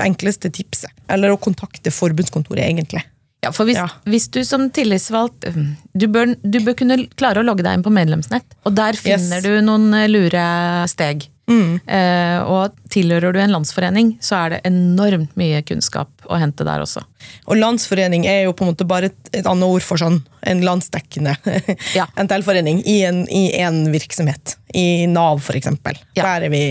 enkleste 0.05 0.51
tipset. 0.53 0.91
Eller 1.09 1.33
å 1.33 1.39
kontakte 1.41 1.91
forbundskontoret, 1.93 2.63
egentlig. 2.67 3.01
Ja, 3.43 3.51
for 3.51 3.65
hvis, 3.67 3.75
Ja. 3.75 3.89
hvis 4.07 4.29
du 4.31 4.43
som 4.47 4.69
tillitsvalgt 4.69 5.49
du 5.93 6.07
bør, 6.07 6.35
du 6.41 6.59
bør 6.63 6.77
kunne 6.79 7.07
klare 7.19 7.41
å 7.41 7.43
logge 7.43 7.63
deg 7.65 7.73
inn 7.75 7.83
på 7.83 7.91
medlemsnett, 7.91 8.45
og 8.63 8.75
der 8.75 8.93
finner 8.93 9.41
Yes. 9.41 9.43
du 9.43 9.61
noen 9.61 9.93
eh, 9.93 10.07
lure 10.07 10.87
steg. 10.87 11.27
Eh, 11.51 12.39
og 12.47 12.75
tilhører 12.93 13.35
du 13.35 13.39
en 13.41 13.51
landsforening, 13.51 14.13
så 14.23 14.37
er 14.39 14.53
det 14.53 14.61
enormt 14.69 15.35
mye 15.39 15.59
kunnskap 15.67 16.09
å 16.31 16.39
hente 16.39 16.65
der 16.67 16.83
også. 16.83 17.03
Og 17.49 17.59
landsforening 17.59 18.25
er 18.29 18.45
jo 18.45 18.55
på 18.55 18.65
en 18.65 18.71
måte 18.71 18.87
bare 18.87 19.11
et, 19.11 19.19
et 19.33 19.49
annet 19.49 19.67
ord 19.67 19.83
for 19.83 19.99
sånn 19.99 20.21
en 20.47 20.63
landsdekkende 20.63 21.35
Ja. 21.97 22.07
NTL-forening 22.19 22.83
i 22.89 23.01
en, 23.07 23.23
i 23.27 23.49
en 23.59 23.85
virksomhet. 23.93 24.57
I 24.73 25.05
Nav, 25.11 25.43
eksempel. 25.53 25.99
Ja. 26.17 26.25
Der 26.25 26.47
er 26.47 26.53
vi 26.53 26.63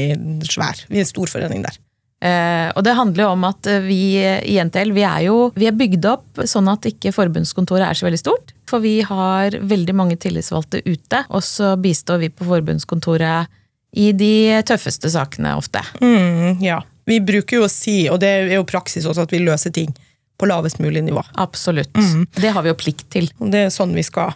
svær. 0.48 0.84
Vi 0.88 1.00
er 1.00 1.06
en 1.06 1.12
stor 1.12 1.30
forening 1.30 1.64
der. 1.66 1.78
Eh, 2.22 2.68
og 2.78 2.84
det 2.86 2.94
handler 2.94 3.24
jo 3.24 3.30
om 3.34 3.44
at 3.48 3.66
eh, 3.66 3.82
vi 3.82 4.02
i 4.22 4.58
NTL 4.62 4.92
vi 4.94 5.02
er 5.02 5.24
jo 5.26 5.48
vi 5.58 5.66
er 5.66 5.74
bygd 5.74 6.04
opp 6.06 6.44
sånn 6.46 6.68
at 6.70 6.86
ikke 6.86 7.10
forbundskontoret 7.16 7.88
er 7.88 7.98
så 7.98 8.06
veldig 8.06 8.20
stort. 8.20 8.52
For 8.70 8.84
vi 8.84 9.00
har 9.04 9.56
veldig 9.58 9.96
mange 9.98 10.16
tillitsvalgte 10.22 10.84
ute, 10.86 11.24
og 11.28 11.42
så 11.44 11.74
bistår 11.82 12.22
vi 12.22 12.30
på 12.30 12.46
forbundskontoret 12.46 13.50
i 13.92 14.12
de 14.16 14.62
tøffeste 14.66 15.10
sakene 15.12 15.54
ofte. 15.58 15.82
Mm, 16.00 16.62
ja. 16.64 16.80
Vi 17.08 17.18
bruker 17.20 17.60
jo 17.60 17.66
å 17.66 17.72
si, 17.72 18.06
og 18.08 18.20
det 18.22 18.30
er 18.30 18.54
jo 18.56 18.66
praksis 18.68 19.06
også, 19.08 19.26
at 19.26 19.34
vi 19.34 19.42
løser 19.42 19.74
ting 19.74 19.90
på 20.38 20.48
lavest 20.48 20.80
mulig 20.82 21.02
nivå. 21.04 21.22
Absolutt. 21.42 21.92
Det 22.34 22.52
har 22.54 22.64
vi 22.64 22.72
jo 22.72 22.78
plikt 22.78 23.08
til. 23.12 23.28
Det 23.38 23.66
er 23.66 23.74
sånn 23.74 23.92
vi 23.94 24.04
skal 24.06 24.32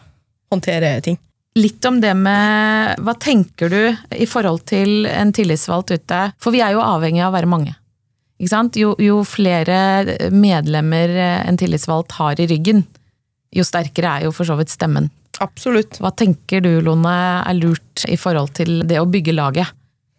håndtere 0.52 0.98
ting. 1.02 1.18
Litt 1.56 1.84
om 1.88 2.02
det 2.02 2.12
med 2.20 3.00
Hva 3.00 3.14
tenker 3.16 3.70
du 3.72 3.80
i 4.12 4.26
forhold 4.28 4.66
til 4.68 5.06
en 5.08 5.32
tillitsvalgt 5.32 5.94
ute? 5.94 6.18
For 6.42 6.52
vi 6.52 6.60
er 6.60 6.75
jo 6.76 6.84
avhengig 6.84 7.22
av 7.25 7.32
å 7.32 7.36
være 7.38 7.48
mange. 7.48 7.72
Ikke 8.36 8.52
sant? 8.52 8.76
Jo, 8.76 8.92
jo 9.00 9.22
flere 9.25 10.28
medlemmer 10.34 11.14
en 11.46 11.56
tillitsvalgt 11.56 12.18
har 12.18 12.42
i 12.42 12.48
ryggen, 12.50 12.84
jo 13.56 13.64
sterkere 13.64 14.18
er 14.18 14.26
jo 14.26 14.34
for 14.36 14.48
så 14.48 14.58
vidt 14.58 14.75
stemmen. 14.75 15.08
Absolutt. 15.45 15.99
Hva 16.00 16.11
tenker 16.16 16.62
du, 16.64 16.71
Lone, 16.85 17.12
er 17.47 17.59
lurt 17.59 18.05
i 18.09 18.16
forhold 18.21 18.55
til 18.57 18.83
det 18.88 18.99
å 19.02 19.09
bygge 19.11 19.35
laget? 19.37 19.73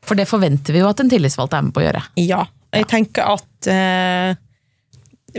For 0.07 0.15
det 0.15 0.27
forventer 0.29 0.75
vi 0.75 0.79
jo 0.83 0.89
at 0.91 1.01
en 1.03 1.09
tillitsvalgt 1.11 1.55
er 1.57 1.65
med 1.65 1.73
på 1.75 1.81
å 1.81 1.87
gjøre. 1.87 2.03
Ja, 2.23 2.45
Jeg 2.75 2.87
tenker 2.91 3.27
at 3.33 3.67
eh, 3.71 4.35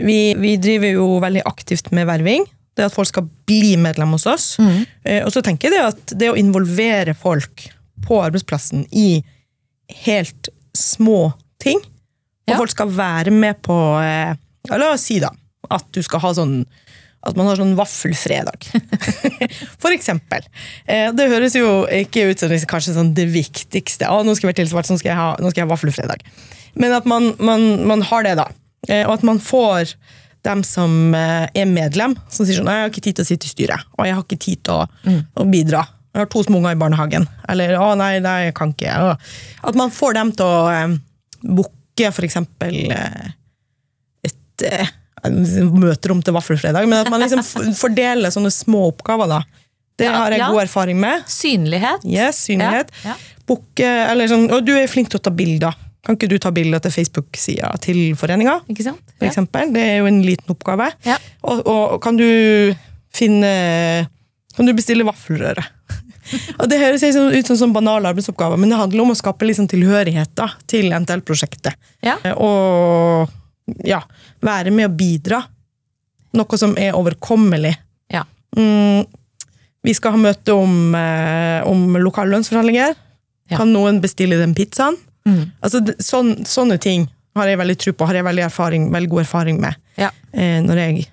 vi, 0.01 0.33
vi 0.37 0.55
driver 0.61 0.91
jo 0.97 1.07
veldig 1.23 1.43
aktivt 1.49 1.91
med 1.95 2.07
verving. 2.09 2.45
Det 2.77 2.85
at 2.87 2.93
folk 2.95 3.09
skal 3.09 3.25
bli 3.49 3.75
medlem 3.81 4.13
hos 4.15 4.25
oss. 4.29 4.45
Eh, 4.59 5.23
og 5.25 5.31
så 5.33 5.41
tenker 5.45 5.69
jeg 5.69 5.77
det 5.77 5.85
at 5.87 6.13
det 6.21 6.29
å 6.31 6.37
involvere 6.39 7.15
folk 7.17 7.65
på 8.05 8.19
arbeidsplassen 8.23 8.85
i 8.95 9.21
helt 10.05 10.49
små 10.77 11.31
ting, 11.61 11.79
og 12.47 12.53
Ja. 12.53 12.57
folk 12.57 12.71
skal 12.71 12.89
være 12.93 13.31
med 13.33 13.59
på 13.65 13.75
eh, 14.01 14.35
La 14.69 14.91
oss 14.93 15.03
si 15.09 15.19
da 15.21 15.29
at 15.69 15.85
du 15.93 15.99
skal 16.05 16.21
ha 16.23 16.31
sånn 16.33 16.63
at 17.19 17.35
man 17.35 17.49
har 17.49 17.59
sånn 17.59 17.75
vaffelfredag. 17.75 18.69
For 19.83 19.91
eksempel. 19.91 20.45
Eh, 20.87 21.09
det 21.15 21.27
høres 21.31 21.57
jo 21.57 21.83
ikke 21.91 22.29
ut 22.29 22.39
som 22.39 22.51
det 22.51 22.61
kanskje 22.69 22.95
sånn 22.95 23.11
det 23.17 23.27
viktigste. 23.33 24.07
Å, 24.07 24.21
nå 24.23 24.35
skal 24.37 24.47
jeg 24.47 24.53
være 24.53 24.61
tilsvart, 24.61 24.91
nå 24.91 24.99
skal 25.01 25.11
jeg 25.11 25.19
ha, 25.19 25.33
skal 25.35 25.61
jeg 25.61 25.67
ha 25.67 25.73
vaffelfredag. 25.73 26.23
Men 26.79 26.95
at 26.95 27.09
man, 27.09 27.33
man, 27.43 27.67
man 27.89 28.05
har 28.07 28.25
det, 28.27 28.37
da. 28.39 28.47
Eh, 28.87 29.03
og 29.03 29.17
at 29.17 29.27
man 29.27 29.41
får 29.43 29.95
dem 30.47 30.63
som 30.63 31.15
eh, 31.17 31.49
er 31.51 31.67
medlem, 31.67 32.15
som 32.31 32.47
sier 32.47 32.61
sånn 32.61 32.69
'Jeg 32.71 32.85
har 32.85 32.91
ikke 32.91 33.03
tid 33.03 33.19
til 33.19 33.25
å 33.25 33.31
sitte 33.33 33.49
i 33.49 33.51
styret', 33.51 33.87
og 33.97 34.05
'jeg 34.05 34.15
har 34.15 34.23
ikke 34.23 34.45
tid 34.45 34.63
til 34.63 34.79
å, 34.79 35.17
å 35.35 35.43
bidra'. 35.43 35.83
Jeg 36.13 36.23
har 36.23 36.29
to 36.31 36.41
små 36.43 36.57
unger 36.57 36.73
i 36.73 36.79
barnehagen. 36.79 37.27
Eller 37.51 37.75
'Å, 37.77 37.95
nei, 37.99 38.19
nei, 38.23 38.37
jeg 38.47 38.55
kan 38.57 38.73
ikke'. 38.73 38.95
Å. 38.95 39.17
At 39.67 39.75
man 39.75 39.91
får 39.91 40.15
dem 40.17 40.31
til 40.31 40.45
å 40.45 40.71
eh, 40.71 40.95
booke 41.43 41.75
eh, 42.07 43.29
et 44.23 44.63
eh, 44.63 44.87
møterom 45.23 46.21
til 46.23 46.35
vaffelfredag, 46.35 46.87
men 46.89 47.01
at 47.03 47.11
man 47.11 47.23
liksom 47.23 47.43
fordeler 47.77 48.33
sånne 48.33 48.51
små 48.53 48.87
oppgaver, 48.93 49.29
da. 49.31 49.41
Det 49.99 50.07
Ja, 50.07 50.15
har 50.15 50.31
jeg 50.31 50.39
ja. 50.39 50.47
god 50.53 50.61
erfaring 50.63 50.99
med. 50.99 51.25
Synlighet. 51.27 52.05
Yes, 52.07 52.45
synlighet. 52.47 52.91
Ja, 53.03 53.17
eller 53.83 54.29
sånn, 54.31 54.45
og 54.53 54.63
du 54.63 54.75
er 54.77 54.87
flink 54.87 55.09
til 55.11 55.19
å 55.19 55.23
ta 55.25 55.33
bilder. 55.33 55.75
Kan 56.05 56.15
ikke 56.15 56.29
du 56.31 56.37
ta 56.39 56.51
bilder 56.55 56.79
til 56.79 56.93
Facebook-sida 56.95 57.73
til 57.83 58.13
foreninga? 58.15 58.61
Ikke 58.71 58.85
sant? 58.85 59.01
For 59.17 59.27
eksempel? 59.27 59.73
Det 59.75 59.81
er 59.83 59.97
jo 59.99 60.07
en 60.07 60.21
liten 60.23 60.53
oppgave. 60.53 60.87
Og, 61.43 61.65
og 61.67 61.97
kan 62.03 62.15
du 62.19 62.25
finne 63.15 64.07
Kan 64.55 64.67
du 64.69 64.73
bestille 64.77 65.03
vaffelrøre? 65.07 65.65
og 66.59 66.69
Det 66.69 66.79
høres 66.79 67.03
sånn 67.03 67.33
ut 67.33 67.49
som 67.49 67.57
sånn 67.57 67.75
banal 67.75 68.05
arbeidsoppgave, 68.05 68.57
men 68.59 68.71
det 68.71 68.79
handler 68.79 69.03
om 69.03 69.13
å 69.13 69.17
skape 69.17 69.47
liksom 69.49 69.67
tilhørighet 69.71 70.31
da, 70.37 70.51
til 70.69 70.93
NTL-prosjektet. 70.93 71.77
Ja. 72.05 72.19
Og 72.37 73.31
ja, 73.85 74.01
være 74.45 74.71
med 74.75 74.89
å 74.89 74.95
bidra. 74.95 75.43
Noe 76.37 76.57
som 76.61 76.75
er 76.77 76.93
overkommelig. 76.97 77.75
Ja. 78.13 78.23
Mm, 78.57 79.05
vi 79.85 79.93
skal 79.97 80.13
ha 80.15 80.19
møte 80.21 80.53
om, 80.53 80.93
eh, 80.95 81.61
om 81.67 81.95
lokale 81.97 82.33
lønnsforhandlinger. 82.35 82.95
Ja. 83.49 83.57
Kan 83.57 83.71
noen 83.73 84.01
bestille 84.03 84.37
den 84.37 84.53
pizzaen? 84.57 84.97
Mm. 85.25 85.51
Altså, 85.65 85.81
sånn, 86.03 86.35
sånne 86.45 86.77
ting 86.81 87.07
har 87.37 87.47
jeg 87.49 87.57
veldig 87.61 87.77
tro 87.81 87.93
på, 87.93 88.05
har 88.09 88.19
jeg 88.19 88.25
veldig, 88.27 88.43
erfaring, 88.45 88.89
veldig 88.93 89.09
god 89.09 89.23
erfaring 89.25 89.59
med 89.61 89.75
Ja. 89.97 90.09
eh, 90.33 90.59
når 90.61 90.75
jeg 90.83 91.07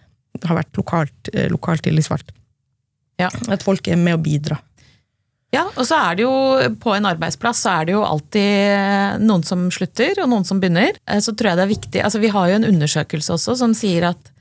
har 0.45 0.57
vært 0.57 0.73
lokalt, 0.77 1.31
eh, 1.33 1.49
lokalt 1.49 1.83
tillitsvalgt. 1.83 2.31
Ja. 3.19 3.31
At 3.49 3.63
folk 3.63 3.87
er 3.89 3.97
med 3.97 4.19
å 4.19 4.23
bidra. 4.23 4.59
Ja, 5.57 5.65
og 5.73 5.87
så 5.89 5.97
er 6.11 6.19
det 6.19 6.27
jo 6.27 6.33
på 6.83 6.93
en 6.97 7.09
arbeidsplass 7.09 7.65
så 7.65 7.73
er 7.81 7.89
det 7.89 7.95
jo 7.97 8.05
alltid 8.05 9.23
noen 9.25 9.45
som 9.47 9.67
slutter, 9.73 10.19
og 10.23 10.29
noen 10.33 10.45
som 10.49 10.61
begynner. 10.63 10.99
Eh, 11.09 11.23
Så 11.25 11.33
tror 11.33 11.53
jeg 11.55 11.61
det 11.61 11.65
er 11.67 11.73
viktig 11.75 12.03
Altså, 12.05 12.21
vi 12.23 12.33
har 12.35 12.51
jo 12.51 12.59
en 12.61 12.69
undersøkelse 12.71 13.33
også 13.39 13.57
som 13.63 13.75
sier 13.77 14.11
at 14.13 14.33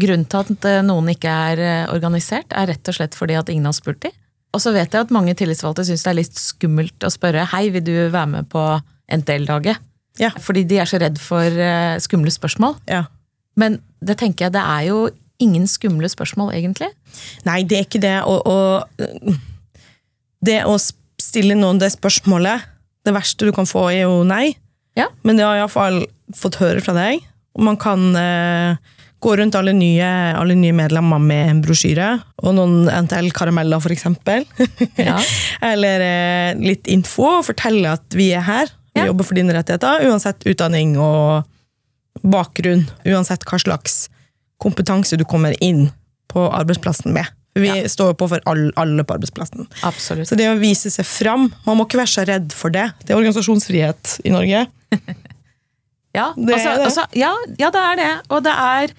grunnen 0.00 0.26
til 0.26 0.42
at 0.42 0.66
eh, 0.66 0.82
noen 0.82 1.12
ikke 1.12 1.30
er 1.30 1.62
eh, 1.62 1.92
organisert, 1.94 2.50
er 2.50 2.72
rett 2.72 2.90
og 2.90 2.96
slett 2.98 3.14
fordi 3.14 3.38
at 3.38 3.52
ingen 3.52 3.70
har 3.70 3.76
spurt 3.76 4.02
dem. 4.02 4.14
Og 4.54 4.62
så 4.62 4.70
vet 4.74 4.92
jeg 4.94 5.06
at 5.06 5.14
mange 5.14 5.34
tillitsvalgte 5.38 5.84
syns 5.86 6.04
det 6.06 6.10
er 6.12 6.18
litt 6.20 6.38
skummelt 6.38 7.06
å 7.06 7.10
spørre 7.10 7.46
hei, 7.54 7.68
vil 7.74 7.82
du 7.86 7.94
være 8.14 8.30
med 8.36 8.50
på 8.52 8.62
NTL-daget? 9.10 9.78
Ja. 10.22 10.30
Fordi 10.38 10.62
de 10.70 10.78
er 10.78 10.86
så 10.90 11.00
redd 11.02 11.18
for 11.22 11.42
eh, 11.42 11.96
skumle 12.02 12.30
spørsmål. 12.30 12.76
Ja. 12.90 13.04
Men 13.58 13.80
det 14.02 14.18
tenker 14.20 14.46
jeg, 14.46 14.54
det 14.54 14.62
er 14.62 14.86
jo 14.90 15.00
ingen 15.42 15.66
skumle 15.70 16.06
spørsmål, 16.10 16.52
egentlig. 16.54 16.90
Nei, 17.46 17.62
det 17.66 17.78
er 17.80 17.86
ikke 17.88 18.02
det. 18.02 18.14
Og, 18.30 18.46
og 18.46 19.34
det 20.44 20.60
å 20.68 20.76
stille 20.80 21.56
noen 21.58 21.78
det 21.80 21.92
spørsmålet 21.94 22.70
Det 23.04 23.12
verste 23.14 23.44
du 23.48 23.52
kan 23.52 23.66
få, 23.68 23.86
er 23.92 24.04
jo 24.06 24.22
nei. 24.24 24.54
Ja. 24.96 25.08
Men 25.26 25.36
det 25.36 25.44
har 25.44 25.58
jeg 25.58 25.64
iallfall 25.66 25.98
fått 26.38 26.56
høre 26.62 26.80
fra 26.84 26.94
deg. 26.96 27.20
Og 27.54 27.66
man 27.66 27.76
kan 27.80 28.06
eh, 28.16 28.78
gå 29.20 29.34
rundt 29.36 29.54
alle 29.58 29.74
nye, 29.76 30.06
alle 30.40 30.56
nye 30.56 30.72
medlemmer 30.72 31.20
med 31.20 31.50
en 31.50 31.60
brosjyre. 31.66 32.06
Og 32.40 32.54
noen 32.56 32.88
NTL-karameller, 33.04 33.82
for 33.84 33.92
eksempel. 33.92 34.46
Ja. 34.96 35.18
Eller 35.72 36.04
eh, 36.06 36.56
litt 36.64 36.88
info, 36.92 37.26
og 37.42 37.44
fortelle 37.50 37.92
at 37.98 38.16
vi 38.16 38.30
er 38.32 38.46
her. 38.48 38.72
Vi 38.94 39.02
Ja. 39.02 39.08
jobber 39.10 39.26
for 39.28 39.34
dine 39.36 39.52
rettigheter, 39.52 40.04
uansett 40.08 40.44
utdanning 40.48 40.96
og 41.02 41.44
bakgrunn. 42.24 42.86
Uansett 43.04 43.44
hva 43.44 43.58
slags 43.60 44.04
kompetanse 44.62 45.18
du 45.20 45.24
kommer 45.28 45.52
inn 45.60 45.90
på 46.32 46.46
arbeidsplassen 46.54 47.12
med. 47.12 47.26
Vi 47.54 47.68
Ja. 47.68 47.88
står 47.88 48.14
på 48.18 48.26
for 48.28 48.40
alle, 48.50 48.72
alle 48.76 49.04
på 49.06 49.14
arbeidsplassen. 49.14 49.68
Absolutt. 49.86 50.26
Så 50.28 50.36
det 50.36 50.48
å 50.50 50.58
vise 50.58 50.90
seg 50.90 51.06
fram 51.06 51.52
Man 51.66 51.76
må 51.78 51.84
ikke 51.86 52.00
være 52.00 52.10
så 52.10 52.24
redd 52.26 52.52
for 52.52 52.70
det. 52.74 52.88
Det 53.04 53.14
er 53.14 53.20
organisasjonsfrihet 53.20 54.20
i 54.24 54.30
Norge. 54.34 54.66
Ja, 56.14 56.32
Det 56.36 56.54
altså, 56.54 56.74
det. 56.78 56.84
Altså, 56.86 57.04
ja, 57.18 57.32
ja, 57.58 57.70
det 57.74 57.80
er 57.80 57.96
det. 57.98 58.10
Og 58.30 58.42
det 58.46 58.52
er 58.54 58.92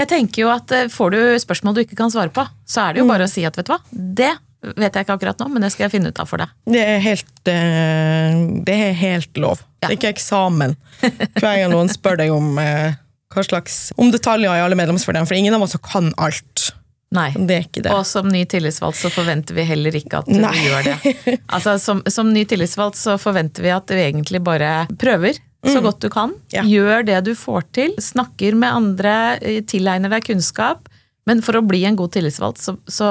Jeg 0.00 0.08
tenker 0.08 0.40
jo 0.42 0.48
at 0.50 0.72
eh, 0.72 0.86
får 0.88 1.10
du 1.12 1.18
spørsmål 1.38 1.74
du 1.76 1.80
ikke 1.84 1.96
kan 1.98 2.10
svare 2.10 2.32
på, 2.32 2.46
så 2.66 2.88
er 2.88 2.94
det 2.94 3.02
jo 3.02 3.04
Mm. 3.04 3.10
bare 3.12 3.26
å 3.26 3.30
si 3.30 3.44
at 3.44 3.54
vet 3.56 3.66
du 3.68 3.72
hva, 3.74 3.80
det 3.92 4.30
vet 4.76 4.94
jeg 4.94 5.04
ikke 5.04 5.14
akkurat 5.18 5.38
nå, 5.38 5.48
men 5.52 5.62
det 5.62 5.70
skal 5.72 5.84
jeg 5.84 5.92
finne 5.92 6.08
ut 6.08 6.18
av 6.18 6.26
for 6.30 6.38
deg. 6.40 6.48
Det 6.66 6.80
er 6.80 6.98
helt, 7.04 7.48
eh, 7.50 8.62
det 8.64 8.74
er 8.88 8.92
helt 8.94 9.34
lov. 9.36 9.60
Ja. 9.82 9.88
Det 9.88 9.92
er 9.92 9.98
ikke 10.00 10.14
eksamen 10.16 10.76
hver 11.02 11.60
gang 11.60 11.70
noen 11.70 11.88
spør 11.92 12.16
deg 12.16 12.32
om 12.32 12.56
eh, 12.58 12.94
hva 13.34 13.44
slags 13.44 13.92
Om 13.98 14.10
detaljer 14.10 14.48
i 14.56 14.62
alle 14.64 14.74
medlemsfordelene, 14.80 15.26
for 15.28 15.34
ingen 15.34 15.54
av 15.54 15.62
oss 15.62 15.76
kan 15.84 16.12
alt. 16.16 16.72
Nei. 17.12 17.28
Det 17.36 17.56
er 17.58 17.64
ikke 17.66 17.82
det. 17.84 17.92
Og 17.92 18.06
som 18.08 18.28
ny 18.32 18.44
tillitsvalgt 18.48 18.96
så 19.00 19.10
forventer 19.12 19.56
vi 19.58 19.66
heller 19.68 19.96
ikke 19.98 20.22
at 20.22 20.30
du 20.30 20.38
Nei. 20.40 20.54
gjør 20.64 20.86
det. 20.88 21.14
Altså, 21.54 21.76
som, 21.82 22.00
som 22.08 22.30
ny 22.32 22.46
tillitsvalgt 22.48 22.96
så 23.00 23.18
forventer 23.20 23.66
vi 23.66 23.72
at 23.74 23.88
du 23.90 23.96
egentlig 23.98 24.40
bare 24.44 24.86
prøver 25.00 25.36
så 25.62 25.78
godt 25.84 26.00
du 26.02 26.08
kan. 26.10 26.32
Mm. 26.32 26.46
Ja. 26.56 26.62
Gjør 26.66 27.04
det 27.06 27.18
du 27.28 27.34
får 27.38 27.68
til. 27.76 27.92
Snakker 28.02 28.56
med 28.58 28.72
andre, 28.74 29.12
eh, 29.44 29.60
tilegner 29.68 30.10
deg 30.10 30.24
kunnskap. 30.26 30.88
Men 31.28 31.38
for 31.44 31.54
å 31.60 31.62
bli 31.62 31.84
en 31.86 31.94
god 32.00 32.16
tillitsvalgt 32.16 32.58
så, 32.64 32.74
så 32.90 33.10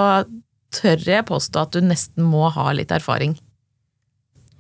tør 0.75 1.05
jeg 1.05 1.27
påstå 1.29 1.61
at 1.61 1.77
du 1.77 1.85
nesten 1.85 2.25
må 2.27 2.49
ha 2.51 2.65
litt 2.75 2.91
erfaring. 2.91 3.37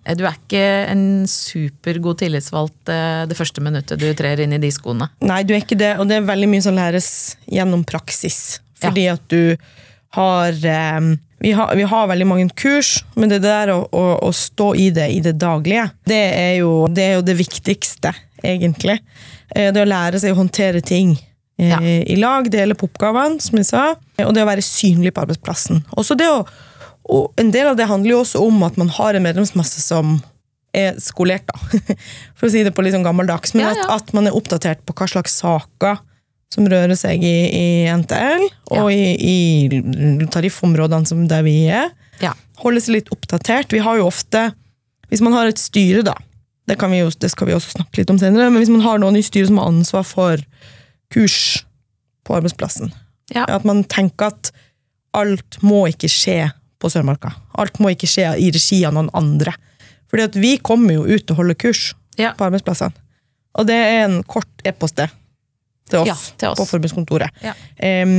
Eh, 0.05 0.15
Du 0.15 0.23
er 0.25 0.37
ikke 0.37 0.63
en 0.91 1.03
supergod 1.29 2.21
tillitsvalgt 2.21 2.89
eh, 2.93 3.25
det 3.29 3.37
første 3.37 3.61
minuttet 3.63 3.99
du 4.01 4.07
trer 4.17 4.39
inn 4.45 4.53
i 4.55 4.61
de 4.61 4.71
skoene. 4.73 5.09
Nei, 5.25 5.41
du 5.43 5.53
er 5.57 5.65
ikke 5.65 5.77
det, 5.79 5.95
og 5.99 6.07
det 6.09 6.21
er 6.21 6.29
veldig 6.29 6.49
mye 6.53 6.63
som 6.65 6.77
læres 6.77 7.09
gjennom 7.51 7.83
praksis. 7.87 8.59
Fordi 8.81 9.07
at 9.11 9.23
du 9.31 9.55
har, 10.17 10.51
um, 10.97 11.11
vi 11.39 11.51
har 11.55 11.75
Vi 11.75 11.83
har 11.87 12.07
veldig 12.07 12.27
mange 12.27 12.49
kurs, 12.55 13.03
men 13.15 13.29
det 13.31 13.41
der 13.45 13.71
å, 13.73 13.79
å, 13.91 14.05
å 14.27 14.31
stå 14.35 14.73
i 14.75 14.89
det 14.93 15.09
i 15.15 15.19
det 15.23 15.37
daglige, 15.41 15.89
det 16.09 16.21
er 16.37 16.55
jo 16.59 16.87
det, 16.91 17.03
er 17.05 17.13
jo 17.19 17.25
det 17.25 17.37
viktigste, 17.39 18.13
egentlig. 18.43 18.99
Eh, 19.55 19.71
Det 19.71 19.81
å 19.81 19.87
lære 19.87 20.19
seg 20.19 20.33
å 20.35 20.39
håndtere 20.41 20.81
ting 20.81 21.15
eh, 21.57 21.69
Ja. 21.69 21.79
i 21.81 22.15
lag, 22.19 22.49
dele 22.51 22.75
på 22.75 22.89
oppgavene, 22.89 23.39
som 23.41 23.57
jeg 23.57 23.69
sa, 23.69 23.85
og 24.25 24.33
det 24.35 24.43
å 24.43 24.49
være 24.49 24.61
synlig 24.65 25.13
på 25.15 25.21
arbeidsplassen. 25.23 25.83
Også 25.97 26.17
det 26.19 26.29
å 26.29 26.43
og 27.11 27.33
en 27.41 27.49
del 27.51 27.65
av 27.67 27.75
det 27.75 27.87
handler 27.89 28.11
jo 28.13 28.19
også 28.21 28.39
om 28.45 28.61
at 28.63 28.75
man 28.77 28.87
har 28.93 29.17
en 29.17 29.23
medlemsmasse 29.25 29.81
som 29.81 30.19
er 30.77 30.93
skolert, 31.01 31.47
da. 31.49 31.79
For 32.37 32.47
å 32.47 32.51
si 32.53 32.61
det 32.63 32.71
på 32.77 32.83
litt 32.85 32.93
sånn 32.93 33.03
gammeldags. 33.03 33.55
Men 33.57 33.65
Ja, 33.65 33.71
ja. 33.75 33.87
At, 33.97 34.05
at 34.05 34.13
man 34.15 34.29
er 34.29 34.35
oppdatert 34.37 34.83
på 34.85 34.93
hva 34.95 35.07
slags 35.09 35.33
saker 35.41 35.97
som 36.51 36.67
rører 36.67 36.97
seg 36.99 37.23
i, 37.23 37.35
i 37.55 37.67
NTL, 37.95 38.43
og 38.75 38.89
i, 38.91 39.13
i 39.15 40.27
tariffområdene 40.33 41.07
som 41.07 41.23
der 41.29 41.45
vi 41.47 41.55
er. 41.71 41.91
Ja. 42.21 42.33
Holde 42.61 42.81
seg 42.83 42.97
litt 42.99 43.11
oppdatert. 43.13 43.71
Vi 43.71 43.79
har 43.83 43.97
jo 44.01 44.09
ofte, 44.09 44.49
hvis 45.09 45.23
man 45.23 45.33
har 45.37 45.47
et 45.47 45.61
styre, 45.61 46.03
da, 46.05 46.17
det, 46.67 46.75
kan 46.81 46.91
vi 46.91 46.99
jo, 47.01 47.09
det 47.23 47.31
skal 47.33 47.47
vi 47.49 47.55
også 47.55 47.77
snakke 47.77 48.01
litt 48.01 48.11
om 48.13 48.19
senere, 48.21 48.49
men 48.51 48.59
hvis 48.61 48.71
man 48.73 48.83
har 48.85 48.99
noen 49.01 49.17
i 49.19 49.23
styret 49.25 49.47
som 49.49 49.61
har 49.61 49.71
ansvar 49.71 50.03
for 50.07 50.43
kurs 51.13 51.37
på 52.27 52.35
arbeidsplassen, 52.37 52.91
Ja. 53.31 53.45
at 53.47 53.63
man 53.63 53.85
tenker 53.87 54.27
at 54.33 54.51
alt 55.15 55.57
må 55.63 55.85
ikke 55.87 56.09
skje 56.11 56.51
på 56.81 56.89
Sørmarka. 56.91 57.31
Alt 57.59 57.79
må 57.79 57.91
ikke 57.93 58.07
skje 58.09 58.27
i 58.43 58.49
regi 58.51 58.81
av 58.87 58.93
noen 58.97 59.09
andre. 59.15 59.53
Fordi 60.11 60.23
at 60.27 60.35
vi 60.35 60.57
kommer 60.59 60.97
jo 60.97 61.05
ut 61.07 61.31
og 61.31 61.37
holder 61.39 61.55
kurs 61.55 61.93
Ja. 62.19 62.33
på 62.35 62.43
arbeidsplassene. 62.49 62.91
Og 63.55 63.67
det 63.67 63.75
er 63.75 64.03
en 64.05 64.23
kort 64.23 64.47
e-post 64.67 64.95
det 64.99 65.09
til 65.91 65.99
oss, 66.05 66.07
Ja, 66.07 66.37
til 66.41 66.49
oss. 66.53 66.59
på 66.61 66.67
forbundskontoret. 66.71 67.43
Ja. 67.45 67.53
Um, 68.03 68.15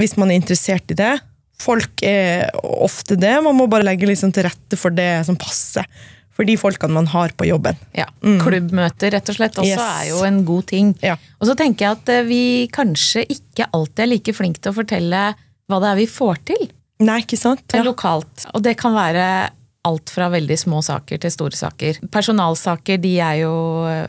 hvis 0.00 0.16
man 0.16 0.30
er 0.32 0.38
interessert 0.40 0.90
i 0.94 0.96
det. 0.96 1.12
Folk 1.60 2.00
er 2.06 2.46
ofte 2.64 3.18
det. 3.20 3.34
Man 3.44 3.58
må 3.58 3.66
bare 3.68 3.84
legge 3.84 4.06
liksom 4.08 4.30
til 4.32 4.46
rette 4.46 4.78
for 4.80 4.94
det 4.96 5.10
som 5.28 5.36
passer 5.36 5.84
for 6.32 6.46
de 6.48 6.54
folkene 6.56 6.94
man 6.96 7.08
har 7.12 7.34
på 7.36 7.44
jobben. 7.44 7.76
Ja. 7.92 8.06
Klubbmøter 8.40 9.12
rett 9.12 9.28
og 9.28 9.36
slett 9.36 9.58
også 9.60 9.74
Mm. 9.76 9.76
Yes. 9.76 10.00
er 10.00 10.08
jo 10.08 10.22
en 10.24 10.38
god 10.48 10.66
ting. 10.70 10.94
Ja. 11.04 11.16
Og 11.40 11.50
så 11.50 11.56
tenker 11.58 11.84
jeg 11.84 11.98
at 11.98 12.08
eh, 12.14 12.22
vi 12.24 12.40
kanskje 12.72 13.26
ikke 13.28 13.66
alltid 13.76 14.04
er 14.06 14.08
like 14.14 14.32
flinke 14.32 14.62
til 14.62 14.72
å 14.72 14.78
fortelle 14.78 15.20
hva 15.68 15.80
det 15.84 15.90
er 15.90 15.96
vi 16.00 16.06
får 16.08 16.40
til 16.48 16.70
Nei, 17.00 17.18
ikke 17.26 17.36
sant? 17.36 17.62
Ja. 17.76 17.82
lokalt. 17.84 18.46
Og 18.54 18.62
det 18.64 18.78
kan 18.80 18.94
være 18.96 19.50
alt 19.84 20.10
fra 20.12 20.30
veldig 20.32 20.56
små 20.60 20.80
saker 20.84 21.18
til 21.20 21.30
store 21.32 21.56
saker. 21.56 22.00
Personalsaker 22.12 22.98
de 23.00 23.14
er 23.20 23.36
jo 23.44 23.54
eh, 23.88 24.06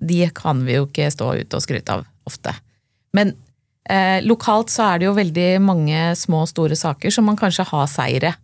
de 0.00 0.26
kan 0.36 0.64
vi 0.64 0.74
jo 0.78 0.86
ikke 0.88 1.10
stå 1.12 1.34
ute 1.42 1.56
og 1.56 1.62
skryte 1.64 1.92
av 1.92 2.06
ofte. 2.28 2.54
Men 3.16 3.34
eh, 3.88 4.22
lokalt 4.26 4.72
så 4.72 4.90
er 4.90 5.00
det 5.00 5.08
jo 5.08 5.16
veldig 5.16 5.50
mange 5.64 6.08
små 6.18 6.44
og 6.44 6.50
store 6.52 6.78
saker 6.78 7.14
som 7.14 7.28
man 7.28 7.38
kanskje 7.40 7.68
har 7.70 7.88
seire. 7.90 8.34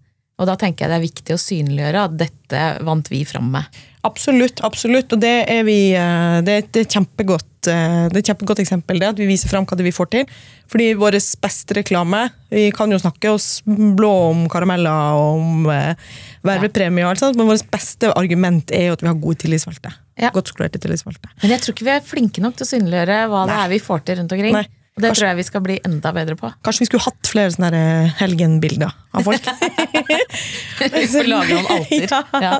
Og 0.40 0.48
da 0.48 0.56
tenker 0.58 0.86
jeg 0.86 0.92
det 0.92 0.98
er 0.98 1.06
viktig 1.06 1.34
å 1.36 1.40
synliggjøre 1.40 2.04
at 2.08 2.14
dette 2.18 2.66
vant 2.86 3.10
vi 3.12 3.22
fram 3.28 3.52
med. 3.54 3.82
Absolutt, 4.02 4.62
absolutt. 4.66 5.12
Og 5.14 5.20
det 5.22 5.34
er, 5.46 5.62
vi, 5.66 5.92
eh, 5.94 6.38
det 6.42 6.54
er 6.54 6.64
et 6.64 6.96
kjempegodt, 6.96 7.68
eh, 7.70 8.08
det 8.10 8.16
er 8.16 8.22
et 8.24 8.30
kjempegodt 8.32 8.62
eksempel, 8.64 8.98
det 8.98 9.12
at 9.12 9.20
vi 9.22 9.28
viser 9.28 9.52
fram 9.52 9.68
hva 9.68 9.78
det 9.78 9.86
vi 9.86 9.94
får 9.94 10.10
til. 10.16 10.32
Fordi 10.72 10.88
vår 10.96 11.18
beste 11.42 11.76
reklame 11.76 12.22
Vi 12.48 12.70
kan 12.72 12.90
jo 12.90 12.96
snakke 12.96 13.28
oss 13.28 13.60
blå 13.66 14.10
om 14.30 14.46
karameller 14.48 15.18
og 15.20 15.42
om 15.42 15.68
eh, 15.70 15.94
vervepremie, 16.42 17.04
og 17.04 17.12
alt 17.12 17.22
sånt, 17.22 17.38
men 17.38 17.50
vårt 17.52 17.68
beste 17.70 18.10
argument 18.16 18.72
er 18.74 18.88
jo 18.88 18.96
at 18.96 19.04
vi 19.04 19.12
har 19.12 19.20
gode 19.20 19.44
tillitsvalgte. 19.44 19.92
Ja. 20.20 20.30
Godt 20.34 20.48
skolerte 20.52 20.78
tillitsvalgte. 20.82 21.30
Men 21.42 21.50
jeg 21.54 21.60
tror 21.64 21.72
ikke 21.74 21.84
vi 21.88 21.90
er 21.96 22.00
flinke 22.04 22.42
nok 22.44 22.56
til 22.58 22.66
å 22.66 22.70
synliggjøre 22.74 23.18
hva 23.32 23.46
det 23.48 23.54
er 23.64 23.68
vi 23.72 23.78
får 23.80 24.02
til 24.04 24.18
rundt 24.20 24.32
omkring. 24.36 24.52
Nei. 24.58 24.66
Og 24.92 25.00
det 25.00 25.08
Kanskje- 25.08 25.22
tror 25.22 25.28
jeg 25.30 25.36
vi 25.38 25.44
skal 25.48 25.60
bli 25.64 25.76
enda 25.88 26.10
bedre 26.12 26.34
på. 26.36 26.50
Kanskje 26.62 26.82
vi 26.84 26.86
skulle 26.90 27.04
hatt 27.06 27.28
flere 27.30 27.50
sånne 27.54 27.70
eh, 27.72 28.10
helgenbilder 28.18 28.92
av 29.16 29.24
folk? 29.24 29.46
Vi 30.92 31.06
får 31.08 31.28
lage 31.30 31.56
noen 31.56 31.70
alter. 31.78 32.04
ja. 32.12 32.20
Ja. 32.42 32.52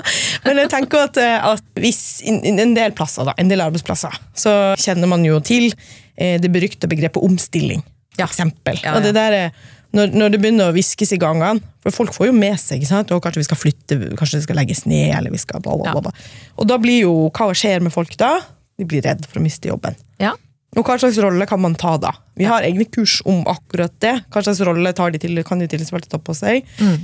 Men 0.45 0.61
jeg 0.63 0.71
tenker 0.73 1.03
at, 1.07 1.17
eh, 1.21 1.45
at 1.53 1.63
hvis 1.77 2.01
en 2.25 2.73
del 2.73 2.95
plasser, 2.97 3.27
da, 3.29 3.35
en 3.37 3.51
del 3.51 3.61
arbeidsplasser, 3.61 4.17
så 4.33 4.53
kjenner 4.81 5.09
man 5.11 5.25
jo 5.27 5.37
til 5.45 5.69
eh, 6.17 6.39
det 6.41 6.49
berykta 6.53 6.89
begrepet 6.89 7.21
omstilling, 7.23 7.83
for 8.15 8.23
Ja. 8.25 8.27
eksempel. 8.29 8.81
Og 8.95 9.01
det 9.05 9.13
der 9.17 9.37
er, 9.43 9.51
når, 9.93 10.13
når 10.17 10.31
det 10.33 10.39
begynner 10.41 10.71
å 10.71 10.75
viskes 10.75 11.11
i 11.13 11.19
gangene, 11.21 11.61
for 11.83 11.93
folk 11.93 12.13
får 12.15 12.31
jo 12.31 12.33
med 12.37 12.57
seg 12.59 12.79
ikke 12.81 12.89
sant? 12.89 13.11
og 13.13 13.21
kanskje 13.23 13.43
vi 13.43 13.47
skal 13.49 13.59
flytte, 13.59 13.97
kanskje 14.17 14.39
det 14.39 14.45
skal 14.47 14.57
legges 14.57 14.85
ned, 14.89 15.11
eller 15.17 15.33
vi 15.33 15.41
skal 15.41 15.61
bla, 15.61 15.75
bla, 15.77 15.93
bla. 16.01 16.13
Og 16.57 16.67
da 16.69 16.77
blir 16.81 17.03
jo, 17.03 17.13
hva 17.35 17.51
skjer 17.57 17.83
med 17.85 17.93
folk 17.93 18.15
da? 18.17 18.31
De 18.79 18.87
blir 18.89 19.03
redd 19.05 19.27
for 19.29 19.37
å 19.41 19.43
miste 19.45 19.69
jobben. 19.69 19.93
Ja. 20.23 20.31
Og 20.73 20.81
hva 20.87 20.95
slags 20.97 21.19
rolle 21.21 21.45
kan 21.45 21.61
man 21.61 21.75
ta 21.77 21.91
da? 22.01 22.09
Vi 22.39 22.47
har 22.49 22.65
egne 22.65 22.87
kurs 22.89 23.19
om 23.29 23.43
akkurat 23.45 23.93
det. 24.01 24.15
Hva 24.33 24.41
slags 24.41 24.63
rolle 24.65 24.89
tar 24.97 25.13
de 25.13 25.19
til, 25.21 25.37
kan 25.45 25.61
de 25.61 25.67
tillitsvalgte 25.69 26.09
ta 26.15 26.17
på 26.17 26.33
seg? 26.33 26.65
Mm. 26.81 27.03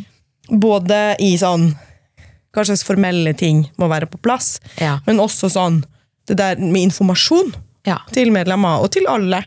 Både 0.63 0.98
i 1.22 1.36
sånn 1.38 1.67
Hva 2.50 2.63
slags 2.65 2.81
formelle 2.81 3.36
ting 3.38 3.67
må 3.77 3.86
være 3.91 4.08
på 4.10 4.17
plass, 4.25 4.55
Ja. 4.81 4.96
men 5.05 5.19
også 5.22 5.51
sånn 5.53 5.84
det 6.25 6.38
der 6.39 6.55
med 6.58 6.88
informasjon 6.89 7.53
Ja. 7.86 8.00
til 8.12 8.31
medlemmer, 8.34 8.81
og 8.81 8.89
til 8.91 9.05
alle. 9.05 9.43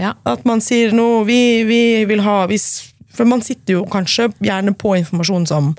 Ja. 0.00 0.14
At 0.26 0.44
man 0.44 0.60
sier 0.60 0.92
nå 0.92 1.24
vi, 1.28 1.62
vi 1.68 2.04
vil 2.10 2.20
ha 2.24 2.46
hvis, 2.50 2.92
For 3.14 3.24
man 3.24 3.42
sitter 3.46 3.76
jo 3.78 3.84
kanskje 3.86 4.32
gjerne 4.42 4.72
på 4.74 4.96
informasjon 4.98 5.46
som 5.46 5.74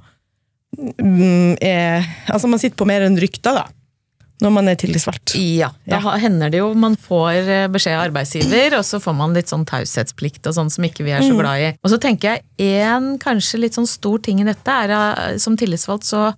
mm, 0.78 1.58
er 1.62 2.06
Altså 2.32 2.48
man 2.48 2.60
sitter 2.62 2.78
på 2.80 2.88
mer 2.88 3.04
enn 3.08 3.18
rykter, 3.20 3.56
da. 3.58 3.66
Når 4.44 4.52
man 4.52 4.68
er 4.68 4.76
tillitsvalgt. 4.76 5.32
Ja, 5.40 5.70
da 5.88 6.00
Ja. 6.04 6.18
hender 6.20 6.50
det 6.52 6.60
jo 6.60 6.74
man 6.76 6.98
får 7.00 7.48
eh, 7.48 7.68
beskjed 7.72 7.96
av 7.96 8.10
arbeidsgiver, 8.10 8.74
og 8.78 8.84
så 8.84 9.00
får 9.00 9.16
man 9.16 9.34
litt 9.34 9.48
sånn 9.48 9.64
taushetsplikt 9.66 10.48
og 10.48 10.54
sånn 10.58 10.70
som 10.72 10.84
ikke 10.84 11.06
vi 11.08 11.12
er 11.16 11.22
Mm. 11.24 11.30
så 11.32 11.38
glad 11.40 11.60
i. 11.64 11.70
Og 11.84 11.92
så 11.92 11.98
tenker 12.04 12.36
jeg 12.36 12.44
en 12.60 13.18
kanskje 13.18 13.60
litt 13.60 13.74
sånn 13.76 13.88
stor 13.88 14.20
ting 14.20 14.42
i 14.42 14.44
dette 14.44 14.68
er 14.68 14.92
at 14.92 15.40
som 15.42 15.56
tillitsvalgt 15.56 16.04
så 16.04 16.34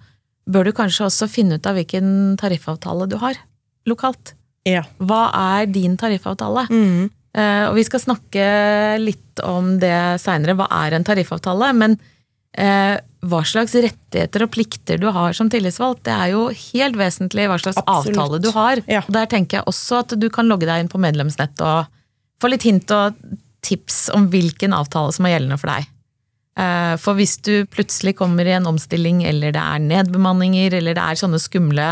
bør 0.48 0.66
du 0.66 0.72
kanskje 0.74 1.06
også 1.10 1.28
finne 1.28 1.56
ut 1.58 1.66
av 1.66 1.76
hvilken 1.76 2.38
tariffavtale 2.38 3.10
du 3.10 3.18
har 3.18 3.34
lokalt. 3.88 4.34
Ja. 4.64 4.84
Hva 5.00 5.32
er 5.62 5.66
din 5.66 5.98
tariffavtale? 5.98 6.68
Mm. 6.70 7.10
Eh, 7.38 7.64
og 7.70 7.76
vi 7.78 7.84
skal 7.86 8.02
snakke 8.02 8.46
litt 9.04 9.42
om 9.46 9.76
det 9.82 9.94
seinere. 10.24 10.56
Hva 10.58 10.68
er 10.86 10.96
en 10.98 11.06
tariffavtale? 11.06 11.70
Men 11.78 11.98
eh, 12.58 12.96
hva 13.28 13.42
slags 13.46 13.76
rettigheter 13.78 14.46
og 14.46 14.52
plikter 14.54 15.00
du 15.02 15.08
har 15.14 15.34
som 15.38 15.50
tillitsvalgt, 15.52 16.04
det 16.08 16.14
er 16.16 16.32
jo 16.34 16.48
helt 16.54 16.98
vesentlig 16.98 17.48
hva 17.50 17.58
slags 17.62 17.82
Absolutt. 17.84 18.18
avtale 18.18 18.40
du 18.42 18.50
har. 18.56 18.82
Ja. 18.90 19.04
Og 19.06 19.14
Der 19.18 19.30
tenker 19.30 19.60
jeg 19.60 19.68
også 19.70 20.02
at 20.04 20.16
du 20.18 20.30
kan 20.34 20.50
logge 20.50 20.70
deg 20.70 20.82
inn 20.86 20.92
på 20.92 21.02
medlemsnett 21.02 21.62
og 21.66 21.86
få 22.42 22.50
litt 22.54 22.66
hint 22.68 22.90
og 22.94 23.18
tips 23.66 24.08
om 24.16 24.28
hvilken 24.32 24.74
avtale 24.78 25.14
som 25.16 25.26
er 25.28 25.36
gjeldende 25.36 25.58
for 25.62 25.74
deg. 25.74 25.88
Eh, 26.58 26.94
For 27.02 27.18
hvis 27.18 27.38
du 27.46 27.66
plutselig 27.70 28.16
kommer 28.18 28.48
i 28.48 28.54
en 28.58 28.70
omstilling, 28.70 29.24
eller 29.30 29.52
det 29.54 29.62
er 29.62 29.82
nedbemanninger, 29.84 30.74
eller 30.80 30.98
det 30.98 31.04
er 31.04 31.20
sånne 31.20 31.42
skumle, 31.42 31.90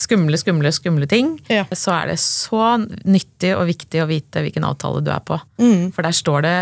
skumle, 0.00 0.38
skumle, 0.40 0.70
skumle 0.72 1.06
ting, 1.10 1.34
Ja. 1.52 1.64
så 1.76 1.92
er 2.00 2.12
det 2.12 2.18
så 2.22 2.78
nyttig 3.04 3.52
og 3.56 3.66
viktig 3.68 4.00
å 4.02 4.08
vite 4.10 4.42
hvilken 4.44 4.64
avtale 4.66 5.02
du 5.04 5.10
er 5.12 5.20
på. 5.20 5.36
Mm. 5.60 5.90
For 5.94 6.02
der 6.06 6.16
står 6.16 6.42
det 6.46 6.56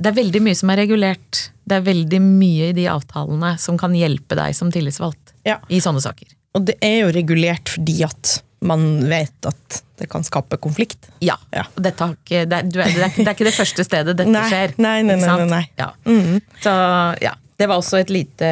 Det 0.00 0.08
er 0.14 0.16
veldig 0.22 0.40
mye 0.40 0.56
som 0.56 0.70
er 0.72 0.78
regulert. 0.80 1.50
Det 1.68 1.76
er 1.76 1.82
veldig 1.84 2.20
mye 2.24 2.70
i 2.70 2.76
de 2.76 2.86
avtalene 2.88 3.50
som 3.60 3.76
kan 3.78 3.92
hjelpe 3.92 4.34
deg 4.38 4.54
som 4.56 4.70
tillitsvalgt 4.72 5.34
Ja. 5.44 5.58
i 5.68 5.76
sånne 5.84 6.00
saker. 6.00 6.26
Og 6.56 6.64
det 6.66 6.78
er 6.82 7.02
jo 7.04 7.10
regulert 7.12 7.68
fordi 7.68 8.02
at 8.06 8.38
man 8.64 9.04
vet 9.08 9.46
at 9.46 9.82
det 10.00 10.08
kan 10.08 10.24
skape 10.24 10.56
konflikt. 10.56 11.10
Ja. 11.20 11.36
Ja. 11.52 11.66
det, 11.76 11.92
er, 12.00 12.14
du 12.16 12.24
det, 12.48 12.52
er, 12.52 12.62
det 12.72 13.26
er 13.28 13.34
ikke 13.34 13.44
det 13.50 13.54
første 13.54 13.84
stedet 13.84 14.16
dette 14.16 14.28
Nei, 14.32 14.48
skjer. 14.48 14.74
nei, 14.80 15.02
nei, 15.04 15.16
ikke 15.20 15.26
nei, 15.36 15.36
nei, 15.36 15.50
nei. 15.52 15.64
Ja. 15.78 15.90
Mm. 16.08 16.40
Så 16.64 16.72
ja, 17.20 17.34
det 17.60 17.68
var 17.68 17.76
også 17.80 18.00
et 18.00 18.08
lite 18.10 18.50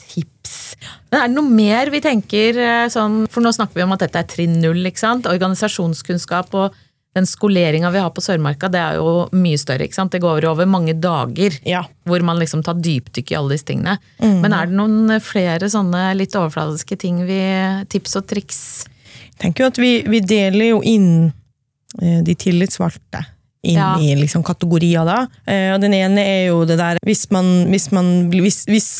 tips. 0.00 0.32
Men 1.10 1.20
er 1.20 1.28
det 1.30 1.36
noe 1.36 1.50
mer 1.50 1.90
vi 1.94 2.00
tenker 2.04 2.58
eh, 2.58 2.88
sånn, 2.92 3.24
for 3.30 3.44
nå 3.44 3.52
snakker 3.54 3.78
vi 3.80 3.84
om 3.86 3.94
at 3.96 4.02
dette 4.06 4.18
er 4.22 4.28
trinn 4.30 4.58
null, 4.62 4.82
ikke 4.88 5.02
sant? 5.02 5.28
Organisasjonskunnskap 5.30 6.54
og 6.58 6.74
den 7.16 7.24
skoleringa 7.24 7.88
vi 7.94 8.00
har 8.02 8.10
på 8.12 8.20
Sørmarka, 8.20 8.68
det 8.68 8.80
er 8.82 8.98
jo 8.98 9.12
mye 9.32 9.56
større, 9.56 9.86
ikke 9.88 9.96
sant? 9.96 10.12
Det 10.12 10.20
går 10.20 10.44
over 10.50 10.66
mange 10.68 10.92
dager. 11.00 11.54
Ja. 11.64 11.80
Hvor 12.04 12.20
man 12.28 12.36
liksom 12.42 12.60
tar 12.66 12.76
dypdykk 12.84 13.32
i 13.32 13.38
alle 13.38 13.54
disse 13.56 13.64
tingene. 13.70 13.94
Men 14.20 14.52
er 14.52 14.68
det 14.68 14.76
noen 14.76 15.14
flere 15.24 15.70
sånne 15.72 16.10
litt 16.18 16.36
overfladiske 16.36 16.98
ting 17.00 17.22
vi 17.24 17.38
Tips 17.88 18.18
og 18.20 18.26
triks? 18.28 18.60
Jeg 19.30 19.40
tenker 19.46 19.64
jo 19.64 19.70
at 19.72 19.80
vi, 19.80 19.94
vi 20.12 20.20
deler 20.20 20.74
jo 20.74 20.82
inn 20.84 21.08
eh, 22.02 22.20
de 22.26 22.34
tillitsvalgte 22.36 23.24
inn 23.66 23.80
Ja. 23.80 23.94
i 23.98 24.12
liksom 24.14 24.44
kategorier, 24.46 25.08
da. 25.08 25.22
Eh, 25.48 25.72
og 25.74 25.80
den 25.82 25.96
ene 25.96 26.20
er 26.20 26.42
jo 26.50 26.60
det 26.68 26.76
der 26.78 27.00
Hvis 27.02 27.30
man, 27.32 27.64
hvis 27.72 27.88
man 27.96 28.28
hvis, 28.30 28.60
hvis 28.68 28.90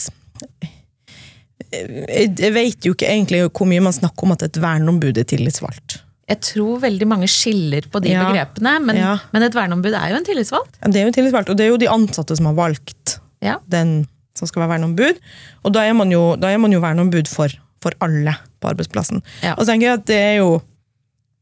jeg, 1.77 2.53
vet 2.55 2.87
jo 2.89 2.95
ikke 2.97 3.09
egentlig 3.11 3.43
hvor 3.51 3.69
mye 3.71 3.85
man 3.85 3.95
snakker 3.97 4.27
om 4.29 4.35
at 4.37 4.43
et 4.47 4.59
verneombud 4.63 5.19
er 5.21 5.29
tillitsvalgt. 5.29 6.01
Jeg 6.27 6.41
tror 6.43 6.81
veldig 6.83 7.07
mange 7.07 7.29
skiller 7.31 7.87
på 7.93 8.01
de 8.03 8.11
Ja. 8.11 8.25
begrepene, 8.27 8.73
men, 8.83 8.97
Ja. 8.97 9.19
men 9.33 9.43
et 9.47 9.55
verneombud 9.55 9.95
er 9.95 10.11
jo 10.11 10.17
en 10.17 10.25
tillitsvalgt. 10.27 10.79
Ja, 10.83 10.89
Det 10.91 10.97
er 10.97 11.05
jo 11.07 11.13
en 11.13 11.19
tillitsvalgt, 11.19 11.51
og 11.51 11.57
det 11.57 11.67
er 11.67 11.71
jo 11.71 11.77
de 11.79 11.87
ansatte 11.93 12.37
som 12.37 12.47
har 12.47 12.55
valgt 12.55 13.19
Ja. 13.43 13.59
den 13.69 14.09
som 14.35 14.47
skal 14.49 14.63
være 14.67 14.79
verneombud. 14.79 15.19
Og 15.65 15.73
da 15.73 15.81
er 15.87 15.95
man 15.95 16.11
jo, 16.11 16.37
da 16.37 16.49
er 16.49 16.59
man 16.59 16.73
jo 16.73 16.81
verneombud 16.81 17.29
for, 17.29 17.49
for 17.81 17.93
alle 18.01 18.35
på 18.61 18.69
arbeidsplassen. 18.75 19.23
Og 19.57 19.61
så 19.65 19.67
tenker 19.73 19.87
jeg 19.87 19.99
at 20.01 20.07
det 20.07 20.17
er 20.17 20.37
jo 20.39 20.63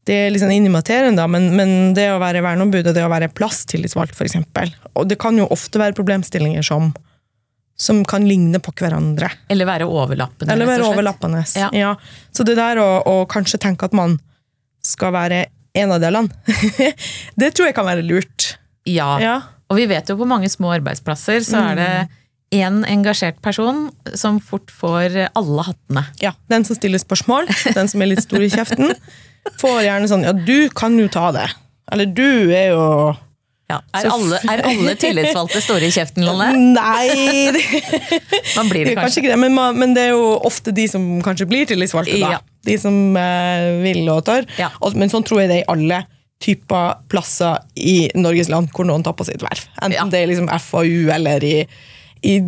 det 0.05 0.13
er 0.13 0.29
liksom 0.29 0.51
inn 0.53 0.67
i 0.67 0.69
materien, 0.69 1.15
da, 1.17 1.25
men, 1.25 1.55
men 1.57 1.93
det 1.97 2.11
å 2.13 2.19
være 2.21 2.43
verneombud 2.45 2.85
og 2.85 2.93
det 2.93 3.01
å 3.03 3.09
være 3.09 3.27
plasstillitsvalgt, 3.33 4.13
f.eks. 4.13 4.35
Og 4.95 5.07
det 5.09 5.17
kan 5.17 5.35
jo 5.35 5.47
ofte 5.49 5.79
være 5.81 5.95
problemstillinger 5.97 6.61
som, 6.63 6.91
som 7.77 8.03
kan 8.07 8.23
ligne 8.27 8.59
på 8.63 8.71
hverandre. 8.79 9.29
Eller 9.51 9.67
være 9.67 9.87
overlappende. 9.89 10.53
Eller 10.53 10.69
være 10.69 10.87
overlappende. 10.87 11.43
Ja. 11.59 11.69
Ja. 11.75 11.95
Så 12.31 12.45
det 12.47 12.55
der 12.59 12.79
å, 12.79 12.87
å 13.03 13.15
kanskje 13.27 13.59
tenke 13.61 13.89
at 13.89 13.95
man 13.95 14.17
skal 14.85 15.11
være 15.15 15.45
en 15.75 15.91
av 15.91 15.99
delene, 15.99 16.31
det 17.39 17.51
tror 17.51 17.67
jeg 17.67 17.75
kan 17.75 17.87
være 17.87 18.05
lurt. 18.05 18.53
Ja. 18.87 19.15
Ja. 19.19 19.35
Og 19.67 19.81
vi 19.81 19.89
vet 19.89 20.07
jo 20.07 20.15
på 20.19 20.27
mange 20.29 20.47
små 20.51 20.71
arbeidsplasser 20.77 21.43
så 21.43 21.63
er 21.73 21.79
det 21.79 21.89
én 22.55 22.83
engasjert 22.87 23.41
person 23.43 23.89
som 24.15 24.37
fort 24.39 24.71
får 24.71 25.17
alle 25.33 25.65
hattene. 25.67 26.05
Ja, 26.21 26.35
Den 26.47 26.63
som 26.67 26.77
stiller 26.77 27.01
spørsmål, 27.01 27.49
den 27.75 27.89
som 27.91 28.03
er 28.03 28.11
litt 28.13 28.23
stor 28.23 28.45
i 28.45 28.51
kjeften, 28.53 28.93
får 29.59 29.81
gjerne 29.87 30.09
sånn 30.09 30.25
Ja, 30.25 30.33
du 30.37 30.69
kan 30.73 30.95
jo 30.99 31.09
ta 31.11 31.31
det. 31.35 31.49
Eller 31.91 32.09
du 32.09 32.53
er 32.55 32.71
jo 32.71 32.85
Ja. 33.65 33.79
Er, 33.97 34.07
alle, 34.13 34.39
er 34.45 34.61
alle 34.69 34.91
tillitsvalgte 35.01 35.59
store 35.63 35.87
i 35.87 35.93
kjeften, 35.93 36.25
Lonne? 36.27 36.51
Nei! 36.77 37.49
Det, 37.55 37.63
Man 38.59 38.69
blir 38.69 38.85
det 38.85 38.93
kanskje 38.93 38.99
kanskje. 38.99 39.23
ikke 39.23 39.31
det, 39.31 39.39
men, 39.41 39.55
man, 39.57 39.79
men 39.79 39.95
det 39.97 40.03
er 40.09 40.11
jo 40.13 40.35
ofte 40.45 40.73
de 40.75 40.85
som 40.91 41.07
kanskje 41.25 41.47
blir 41.49 41.65
tillitsvalgte, 41.69 42.19
da. 42.21 42.35
Ja. 42.37 42.43
De 42.65 42.75
som 42.81 43.17
eh, 43.17 43.71
vil 43.81 44.05
og 44.13 44.21
tør. 44.27 44.45
Ja. 44.61 44.69
Men 44.93 45.09
sånn 45.13 45.25
tror 45.25 45.41
jeg 45.41 45.51
det 45.51 45.61
er 45.61 45.65
i 45.65 45.71
alle 45.73 46.03
typer 46.45 46.99
plasser 47.09 47.63
i 47.79 48.05
Norges 48.17 48.51
land 48.51 48.69
hvor 48.75 48.85
noen 48.85 49.05
tar 49.05 49.15
på 49.17 49.25
sitt 49.25 49.41
verv. 49.41 49.65
Enten 49.81 50.13
det 50.13 50.21
er 50.21 50.29
liksom 50.29 50.49
FAU 50.61 51.09
eller 51.15 51.45
i, 51.45 51.55
i 52.25 52.39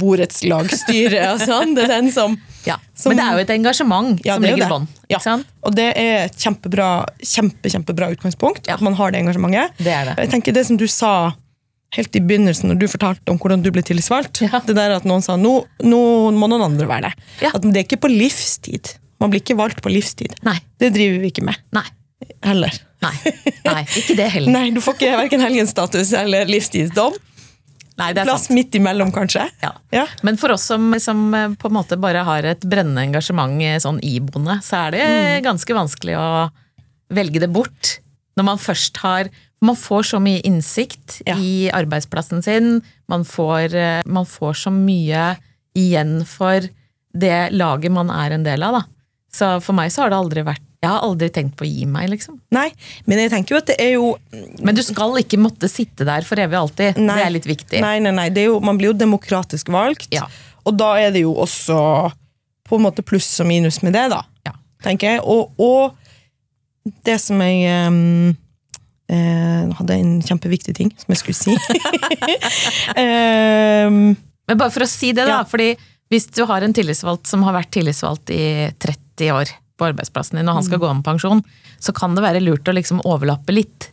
borettslagsstyret 0.00 1.26
og 1.32 1.42
sånn. 1.44 1.74
Det 1.76 1.84
er 1.86 1.92
den 1.98 2.10
som 2.12 2.38
Ja. 2.64 2.76
som- 2.94 3.10
Men 3.10 3.16
det 3.18 3.24
er 3.26 3.32
jo 3.32 3.38
et 3.44 3.50
engasjement 3.50 4.20
Ja, 4.24 4.34
som 4.34 4.44
er 4.44 4.48
ligger 4.56 4.66
i 4.66 4.70
bånn. 4.70 4.88
Ja. 5.10 5.18
Og 5.62 5.74
det 5.74 5.96
er 5.96 6.24
et 6.24 6.36
kjempebra, 6.36 7.06
kjempe, 7.20 7.68
kjempebra 7.68 8.10
utgangspunkt. 8.16 8.68
At 8.68 8.80
man 8.80 8.94
har 8.94 9.10
det 9.10 9.20
engasjementet. 9.20 9.70
Det 9.78 9.92
er 9.92 10.04
det. 10.06 10.16
Jeg 10.16 10.30
tenker 10.30 10.52
Det 10.54 10.64
som 10.66 10.76
du 10.78 10.86
sa 10.86 11.32
helt 11.92 12.16
i 12.16 12.20
begynnelsen, 12.20 12.64
når 12.70 12.78
du 12.78 12.86
fortalte 12.88 13.28
om 13.30 13.38
hvordan 13.38 13.62
du 13.62 13.70
ble 13.70 13.82
tillitsvalgt, 13.82 14.40
det 14.66 14.74
der 14.74 14.96
at 14.96 15.04
noen 15.04 15.22
sa 15.22 15.36
nå, 15.36 15.66
nå 15.82 16.32
må 16.32 16.48
noen 16.48 16.64
andre 16.64 16.86
være 16.88 17.02
det. 17.02 17.52
At 17.54 17.60
det 17.62 17.76
er 17.76 17.84
ikke 17.84 18.00
på 18.00 18.10
livstid. 18.10 18.96
Man 19.20 19.30
blir 19.30 19.40
ikke 19.42 19.56
valgt 19.56 19.80
på 19.82 19.92
livstid. 19.92 20.34
Nei. 20.42 20.58
Det 20.78 20.92
driver 20.94 21.20
vi 21.20 21.30
ikke 21.30 21.44
med 21.44 21.56
Nei. 21.72 21.84
heller. 22.42 22.72
Nei. 23.02 23.12
Nei. 23.64 23.84
Ikke 23.84 24.16
det 24.16 24.30
heller. 24.32 24.50
Nei, 24.58 24.70
Du 24.70 24.80
får 24.80 24.94
ikke 24.96 25.16
verken 25.20 25.40
helgenstatus 25.40 26.12
eller 26.18 26.46
livstidsdom. 26.46 27.12
Nei, 27.96 28.08
det 28.12 28.24
er 28.24 28.26
Plass 28.26 28.48
sant. 28.48 28.56
midt 28.58 28.74
imellom, 28.74 29.12
kanskje. 29.14 29.44
Ja. 29.62 29.70
Ja. 29.94 30.06
Men 30.26 30.36
for 30.40 30.50
oss 30.50 30.62
som, 30.66 30.88
som 30.98 31.20
eh, 31.34 31.48
på 31.54 31.68
en 31.70 31.76
måte 31.76 31.96
bare 32.00 32.24
har 32.26 32.42
et 32.50 32.60
brennende 32.66 33.04
engasjement 33.06 33.60
sånn 33.84 34.00
iboende, 34.02 34.56
så 34.66 34.86
er 34.88 34.90
det 34.96 35.02
Mm. 35.04 35.44
ganske 35.46 35.74
vanskelig 35.78 36.16
å 36.18 36.50
velge 37.14 37.38
det 37.40 37.52
bort. 37.54 37.98
Når 38.36 38.44
man 38.44 38.58
først 38.58 38.96
har 39.04 39.30
Man 39.64 39.76
får 39.76 40.02
så 40.04 40.18
mye 40.20 40.42
innsikt 40.44 41.22
Ja. 41.26 41.36
i 41.38 41.70
arbeidsplassen 41.72 42.42
sin. 42.44 42.82
Man 43.08 43.22
får, 43.24 43.72
eh, 43.74 44.02
man 44.04 44.26
får 44.26 44.52
så 44.66 44.70
mye 44.70 45.38
igjen 45.74 46.26
for 46.26 46.60
det 47.16 47.52
laget 47.52 47.90
man 47.90 48.10
er 48.10 48.32
en 48.34 48.42
del 48.44 48.62
av, 48.62 48.72
da. 48.72 48.82
Så 49.32 49.62
for 49.62 49.72
meg 49.72 49.90
så 49.90 50.02
har 50.02 50.10
det 50.10 50.18
aldri 50.18 50.42
vært 50.44 50.60
Jeg 50.84 50.92
har 50.92 51.04
aldri 51.06 51.30
tenkt 51.32 51.56
på 51.58 51.64
å 51.66 51.68
gi 51.68 51.86
meg, 51.88 52.10
liksom. 52.12 52.36
Nei, 52.54 52.68
men 53.08 53.22
jeg 53.22 53.32
tenker 53.32 53.56
jo 53.56 53.60
at 53.62 53.70
det 53.72 53.76
er 53.80 53.94
jo 53.96 54.10
Men 54.64 54.76
du 54.76 54.82
skal 54.84 55.16
ikke 55.20 55.40
måtte 55.40 55.70
sitte 55.72 56.06
der 56.06 56.26
for 56.28 56.40
evig 56.40 56.58
og 56.58 56.68
alltid. 56.68 57.00
Nei. 57.00 57.16
Det 57.18 57.24
er 57.24 57.34
litt 57.38 57.48
viktig. 57.48 57.80
Nei, 57.84 57.96
nei, 58.04 58.12
nei. 58.14 58.28
Det 58.34 58.44
er 58.44 58.52
jo, 58.52 58.60
man 58.64 58.78
blir 58.80 58.92
jo 58.92 58.98
demokratisk 59.00 59.72
valgt. 59.74 60.10
Ja. 60.14 60.28
Og 60.64 60.76
da 60.78 60.94
er 61.00 61.14
det 61.14 61.24
jo 61.24 61.34
også 61.44 61.78
på 62.64 62.78
en 62.78 62.86
måte 62.86 63.04
pluss 63.04 63.28
og 63.42 63.48
minus 63.50 63.82
med 63.84 63.96
det, 63.96 64.06
da. 64.12 64.22
Ja. 64.46 64.54
Tenker 64.84 65.16
jeg. 65.16 65.24
Og, 65.24 65.52
og 65.60 66.94
det 67.04 67.16
som 67.22 67.40
jeg 67.44 67.88
um, 67.88 68.34
eh, 69.12 69.74
hadde 69.78 69.98
en 69.98 70.14
kjempeviktig 70.24 70.76
ting 70.76 70.92
som 71.00 71.14
jeg 71.14 71.22
skulle 71.22 71.38
si. 71.38 71.56
Em, 73.00 74.14
Men 74.44 74.60
bare 74.60 74.72
for 74.72 74.84
å 74.84 74.90
si 74.90 75.12
det, 75.12 75.24
da. 75.24 75.40
Ja. 75.40 75.42
fordi 75.48 75.72
hvis 76.12 76.28
du 76.30 76.44
har 76.48 76.64
en 76.64 76.74
tillitsvalgt 76.76 77.28
som 77.28 77.44
har 77.46 77.56
vært 77.56 77.72
tillitsvalgt 77.74 78.32
i 78.34 78.70
30 78.80 79.32
år 79.34 79.52
på 79.78 79.88
arbeidsplassen 79.90 80.38
din, 80.38 80.48
og 80.48 80.54
han 80.60 80.66
skal 80.66 80.78
gå 80.78 80.86
av 80.88 80.96
med 81.00 81.04
pensjon, 81.06 81.40
så 81.82 81.92
kan 81.96 82.14
det 82.14 82.22
være 82.24 82.42
lurt 82.44 82.68
å 82.70 82.74
liksom 82.76 83.00
overlappe 83.04 83.52
litt. 83.54 83.90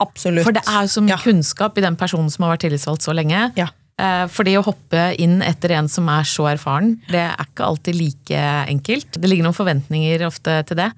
absolutt. 0.00 0.44
For 0.44 0.52
det 0.52 0.62
er 0.68 0.82
jo 0.84 0.90
så 0.92 1.02
mye 1.02 1.14
Ja. 1.14 1.16
kunnskap 1.22 1.78
i 1.78 1.80
den 1.80 1.96
personen 1.96 2.30
som 2.30 2.44
har 2.44 2.56
vært 2.56 2.64
tillitsvalgt 2.66 3.02
så 3.02 3.14
lenge. 3.14 3.52
Ja. 3.56 3.68
Eh, 3.98 4.26
Fordi 4.26 4.56
å 4.58 4.64
hoppe 4.64 5.16
inn 5.18 5.40
etter 5.40 5.70
en 5.70 5.88
som 5.88 6.08
er 6.08 6.22
så 6.26 6.48
erfaren, 6.50 6.98
det 7.08 7.20
er 7.30 7.36
ikke 7.46 7.64
alltid 7.64 7.94
like 7.94 8.40
enkelt. 8.68 9.12
Det 9.12 9.30
ligger 9.30 9.44
noen 9.44 9.54
forventninger 9.54 10.26
ofte 10.26 10.64
til 10.66 10.76
det. 10.76 10.92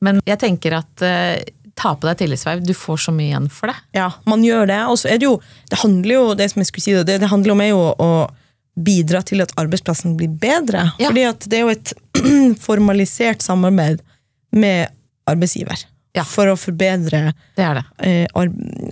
Men 0.00 0.20
jeg 0.24 0.38
tenker 0.38 0.76
at 0.78 1.02
eh, 1.02 1.42
ta 1.74 1.94
på 1.94 2.06
deg 2.08 2.16
tillitsverv, 2.22 2.64
du 2.64 2.72
får 2.72 2.96
så 3.08 3.12
mye 3.12 3.32
igjen 3.34 3.50
for 3.50 3.66
det. 3.66 3.76
Ja, 3.98 4.10
man 4.24 4.42
gjør 4.42 4.66
det. 4.68 4.80
Og 4.88 4.96
så 4.96 5.10
er 5.10 5.18
det 5.18 5.26
jo 5.26 5.40
Det 5.68 5.78
handler 5.82 6.14
jo 6.14 6.34
det 6.34 6.50
som 6.52 6.60
jeg 6.62 6.66
skulle 6.70 6.82
si, 6.86 6.92
det, 7.04 7.20
det 7.20 7.28
handler 7.28 7.52
om 7.52 7.60
er 7.60 7.68
jo 7.74 7.82
å 7.98 8.30
bidra 8.76 9.22
til 9.24 9.40
at 9.40 9.52
arbeidsplassen 9.56 10.16
blir 10.18 10.28
bedre. 10.28 10.90
Ja. 11.00 11.08
Fordi 11.08 11.24
at 11.28 11.46
det 11.48 11.58
er 11.58 11.64
jo 11.64 11.72
et 11.72 11.92
formalisert 12.66 13.42
samarbeid 13.42 14.02
med 14.52 14.88
arbeidsgiver. 15.28 15.84
Ja. 16.16 16.24
For 16.24 16.48
å 16.48 16.54
forbedre 16.56 17.32
Det 17.58 17.64
det. 17.76 17.84
eh, 17.98 18.26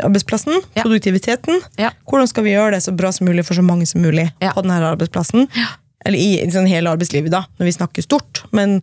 arbeidsplassen, 0.04 0.58
Ja. 0.74 0.82
produktiviteten. 0.82 1.60
Ja. 1.80 1.90
Hvordan 2.04 2.28
skal 2.28 2.44
vi 2.44 2.52
gjøre 2.52 2.72
det 2.76 2.82
så 2.84 2.92
bra 2.96 3.12
som 3.12 3.26
mulig 3.28 3.44
for 3.46 3.54
så 3.56 3.62
mange 3.64 3.86
som 3.88 4.02
mulig 4.04 4.26
på 4.40 4.62
denne 4.62 4.80
arbeidsplassen? 4.92 5.48
Eller 6.04 6.18
i 6.18 6.40
liksom, 6.44 6.66
hele 6.68 6.90
arbeidslivet, 6.92 7.30
da, 7.32 7.44
når 7.58 7.64
vi 7.70 7.72
snakker 7.72 8.02
stort. 8.04 8.42
Men 8.52 8.82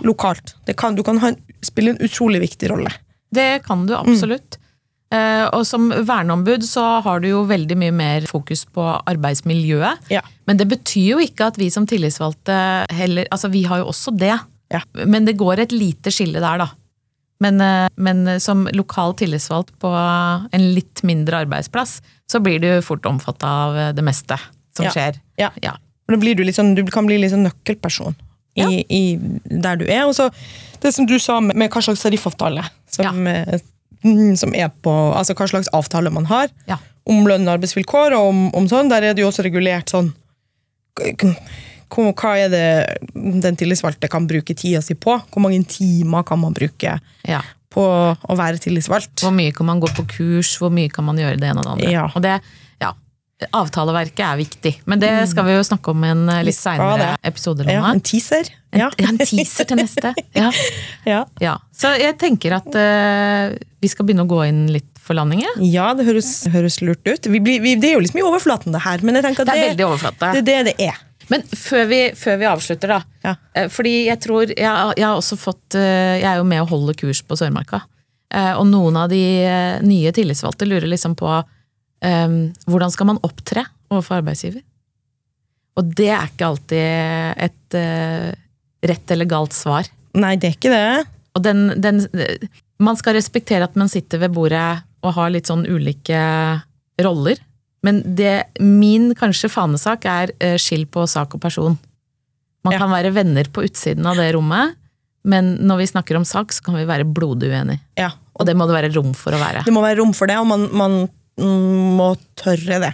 lokalt. 0.00 0.54
Det 0.64 0.76
kan, 0.80 0.94
du 0.94 1.02
kan 1.04 1.18
en, 1.20 1.36
spille 1.62 1.90
en 1.92 1.98
utrolig 2.00 2.40
viktig 2.40 2.70
rolle. 2.70 2.92
Det 3.34 3.62
kan 3.66 3.86
du 3.86 3.92
absolutt. 3.96 4.56
Eh, 4.56 4.63
og 5.54 5.62
som 5.68 5.88
verneombud 5.90 6.64
så 6.66 6.82
har 7.04 7.20
du 7.22 7.28
jo 7.28 7.42
veldig 7.48 7.76
mye 7.80 7.92
mer 7.94 8.26
fokus 8.30 8.64
på 8.74 8.84
arbeidsmiljøet. 9.10 10.10
Ja. 10.12 10.22
Men 10.48 10.58
det 10.60 10.66
betyr 10.70 11.14
jo 11.14 11.18
ikke 11.24 11.50
at 11.52 11.58
vi 11.60 11.70
som 11.72 11.86
tillitsvalgte 11.88 12.56
heller 12.94 13.28
Altså, 13.32 13.50
vi 13.52 13.62
har 13.68 13.82
jo 13.82 13.90
også 13.92 14.14
det. 14.18 14.34
Ja. 14.72 14.80
Men 15.06 15.24
det 15.28 15.36
går 15.40 15.62
et 15.64 15.72
lite 15.76 16.10
skille 16.14 16.40
der, 16.42 16.64
da. 16.64 16.68
Men, 17.44 17.60
eh, 17.60 17.88
men 17.96 18.40
som 18.40 18.66
lokal 18.72 19.14
tillitsvalgt 19.18 19.74
på 19.82 19.90
en 20.52 20.66
litt 20.74 21.02
mindre 21.06 21.42
arbeidsplass, 21.44 21.98
så 22.30 22.40
blir 22.40 22.60
du 22.62 22.68
fort 22.82 23.04
omfatta 23.06 23.46
av 23.46 23.80
det 23.96 24.04
meste 24.06 24.38
som 24.76 24.86
Ja. 24.86 24.90
skjer. 24.94 25.20
Ja. 25.38 25.50
Ja. 25.62 25.76
Da 26.08 26.16
blir 26.20 26.34
du, 26.36 26.44
sånn, 26.52 26.74
du 26.74 26.84
kan 26.92 27.06
bli 27.06 27.18
litt 27.18 27.32
sånn 27.32 27.44
nøkkelperson 27.46 28.14
i, 28.56 28.84
i 28.88 29.16
der 29.50 29.76
du 29.76 29.84
er. 29.86 30.04
Og 30.06 30.14
så 30.14 30.30
det 30.80 30.92
som 30.94 31.06
du 31.08 31.18
sa 31.18 31.40
med, 31.40 31.56
med 31.56 31.70
hva 31.72 31.82
slags 31.82 32.02
tariffavtale 32.04 32.64
som, 32.90 33.26
eh, 33.26 33.58
som 34.36 34.54
er 34.54 34.70
på 34.84 34.92
Altså 35.16 35.34
hva 35.34 35.46
slags 35.48 35.70
avtale 35.72 36.12
man 36.12 36.26
har 36.30 36.48
Ja. 36.68 36.78
om 37.06 37.26
lønn 37.26 37.48
og 37.48 37.58
arbeidsvilkår, 37.58 38.16
og 38.16 38.28
om, 38.28 38.54
om 38.54 38.68
sånn, 38.68 38.88
der 38.92 39.02
er 39.02 39.14
det 39.14 39.24
jo 39.24 39.30
også 39.30 39.44
regulert 39.46 39.92
sånn 39.92 40.12
hva 41.94 42.30
er 42.38 42.48
det 42.50 42.64
den 43.14 43.56
tillitsvalgte 43.58 44.08
kan 44.10 44.26
bruke 44.26 44.54
tida 44.54 44.82
si 44.82 44.94
på? 44.94 45.14
Hvor 45.30 45.42
mange 45.42 45.62
timer 45.68 46.24
kan 46.26 46.40
man 46.40 46.54
bruke 46.56 46.96
ja. 47.22 47.40
på 47.70 47.84
å 47.84 48.36
være 48.38 48.58
tillitsvalgt? 48.62 49.22
Hvor 49.22 49.34
mye 49.34 49.52
kan 49.54 49.66
man 49.66 49.82
gå 49.82 49.90
på 49.94 50.06
kurs, 50.16 50.56
hvor 50.58 50.72
mye 50.74 50.90
kan 50.90 51.06
man 51.06 51.18
gjøre 51.20 51.38
det 51.38 51.50
ene 51.50 51.62
og 51.62 51.66
det 51.66 51.74
andre. 51.76 51.92
Ja. 51.92 52.06
Og 52.10 52.24
det, 52.24 52.38
ja, 52.82 52.92
avtaleverket 53.50 54.20
er 54.24 54.36
viktig, 54.38 54.70
men 54.88 55.00
det 55.02 55.10
skal 55.28 55.44
vi 55.48 55.56
jo 55.56 55.62
snakke 55.66 55.90
om 55.90 56.04
i 56.06 56.10
en 56.12 56.22
eh, 56.30 56.42
litt 56.46 56.56
seinere 56.56 57.16
episode. 57.26 57.66
Ja, 57.68 57.82
en 57.90 58.00
teaser. 58.04 58.46
Ja. 58.74 58.88
En, 58.98 59.08
en 59.14 59.18
teaser 59.20 59.66
til 59.68 59.80
neste. 59.80 60.12
Ja, 60.38 60.50
Ja. 61.04 61.24
ja. 61.42 61.56
Så 61.74 61.90
jeg 61.98 62.14
tenker 62.22 62.54
at 62.60 62.68
uh, 62.78 63.54
vi 63.82 63.90
skal 63.90 64.06
begynne 64.06 64.24
å 64.24 64.30
gå 64.30 64.38
inn 64.46 64.62
litt 64.72 64.86
for 65.04 65.18
landing. 65.18 65.42
ja. 65.60 65.88
Det 65.98 66.06
høres, 66.06 66.30
høres 66.48 66.78
lurt 66.80 67.02
ut. 67.04 67.26
Vi 67.28 67.40
blir, 67.42 67.60
vi, 67.60 67.74
det 67.76 67.90
er 67.90 67.98
jo 67.98 68.04
liksom 68.06 68.22
i 68.22 68.24
overflaten, 68.24 68.72
det 68.72 68.80
her. 68.86 69.02
Men 69.04 69.18
jeg 69.18 69.26
tenker 69.26 69.42
at 69.44 69.50
Det 69.50 69.58
er 69.58 69.74
det, 69.76 69.88
det 70.22 70.38
er 70.38 70.46
det 70.46 70.60
det 70.70 70.76
er. 70.88 71.02
Men 71.28 71.42
før 71.56 71.86
vi, 71.90 71.98
før 72.20 72.38
vi 72.40 72.48
avslutter, 72.48 72.94
da. 72.94 73.00
Ja. 73.24 73.34
Eh, 73.56 73.68
Fordi 73.72 73.92
jeg 74.06 74.20
tror 74.20 74.42
Jeg, 74.52 74.60
jeg 74.98 75.04
har 75.06 75.16
også 75.16 75.38
fått 75.40 75.72
Jeg 75.78 76.26
er 76.28 76.36
jo 76.36 76.44
med 76.44 76.60
å 76.60 76.66
holde 76.68 76.92
kurs 77.00 77.22
på 77.24 77.36
Sørmarka. 77.40 77.80
Og 78.34 78.64
noen 78.66 78.96
av 78.98 79.08
de 79.12 79.20
nye 79.86 80.10
tillitsvalgte 80.12 80.66
lurer 80.66 80.88
liksom 80.90 81.12
på 81.16 81.28
hvordan 82.68 82.92
skal 82.92 83.08
man 83.12 83.20
opptre 83.24 83.64
overfor 83.90 84.20
arbeidsgiver? 84.20 84.62
Og 85.78 85.88
det 85.98 86.10
er 86.14 86.28
ikke 86.30 86.46
alltid 86.46 87.40
et 87.48 87.76
eh, 87.78 88.28
rett 88.86 89.10
eller 89.14 89.26
galt 89.30 89.56
svar. 89.56 89.88
Nei, 90.14 90.34
det 90.38 90.50
er 90.50 90.54
ikke 90.58 90.70
det. 90.74 91.06
Og 91.34 91.42
den, 91.42 91.64
den 91.82 92.04
Man 92.78 92.98
skal 92.98 93.16
respektere 93.16 93.66
at 93.66 93.74
man 93.78 93.88
sitter 93.90 94.20
ved 94.22 94.34
bordet 94.36 94.82
og 95.04 95.14
har 95.16 95.32
litt 95.34 95.48
sånn 95.50 95.64
ulike 95.66 96.20
roller. 97.02 97.40
Men 97.84 97.98
det, 98.16 98.46
min 98.62 99.10
kanskje 99.18 99.50
fanesak 99.52 100.06
er 100.08 100.30
eh, 100.38 100.54
skill 100.62 100.86
på 100.86 101.04
sak 101.10 101.34
og 101.36 101.42
person. 101.42 101.74
Man 102.64 102.72
Ja. 102.76 102.78
kan 102.80 102.90
være 102.94 103.12
venner 103.12 103.44
på 103.52 103.64
utsiden 103.66 104.06
av 104.08 104.16
det 104.16 104.30
rommet, 104.32 104.76
men 105.24 105.56
når 105.68 105.82
vi 105.82 105.86
snakker 105.90 106.16
om 106.16 106.24
sak, 106.24 106.52
så 106.52 106.62
kan 106.64 106.78
vi 106.78 106.86
være 106.88 107.04
blodig 107.04 107.50
uenige. 107.52 107.80
Ja. 108.00 108.12
Og 108.38 108.46
det 108.48 108.54
må 108.56 108.64
det 108.68 108.74
være 108.78 108.92
rom 108.94 109.12
for 109.16 109.36
å 109.36 109.40
være. 109.42 109.64
Det 109.66 109.72
må 109.74 109.82
være 109.84 109.98
rom 110.00 110.14
for 110.16 110.26
det, 110.30 110.38
og 110.40 110.46
man, 110.48 110.64
man 110.72 110.96
må 111.40 112.14
tørre 112.38 112.80
det, 112.80 112.92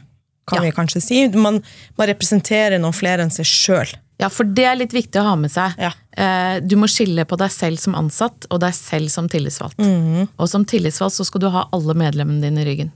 kan 0.49 0.63
Ja. 0.63 0.71
vi 0.71 0.73
kanskje 0.77 1.03
si. 1.03 1.29
Man, 1.37 1.63
man 1.99 2.09
representerer 2.09 2.79
noen 2.81 2.95
flere 2.97 3.23
enn 3.23 3.31
seg 3.35 3.45
sjøl. 3.47 3.93
Ja, 4.21 4.29
for 4.29 4.45
det 4.45 4.65
er 4.69 4.77
litt 4.77 4.93
viktig 4.93 5.17
å 5.21 5.25
ha 5.31 5.35
med 5.37 5.51
seg. 5.51 5.77
Ja. 5.81 5.93
Eh, 6.17 6.61
Du 6.61 6.77
må 6.77 6.89
skille 6.89 7.25
på 7.25 7.39
deg 7.41 7.51
selv 7.51 7.79
som 7.81 7.95
ansatt 7.95 8.45
og 8.51 8.61
deg 8.61 8.75
selv 8.77 9.09
som 9.11 9.29
tillitsvalgt. 9.29 9.79
Mhm. 9.79 10.29
Og 10.39 10.49
som 10.49 10.65
tillitsvalgt 10.65 11.17
så 11.17 11.25
skal 11.25 11.41
du 11.41 11.49
ha 11.51 11.69
alle 11.73 11.95
medlemmene 11.95 12.43
dine 12.43 12.61
i 12.61 12.65
ryggen. 12.69 12.93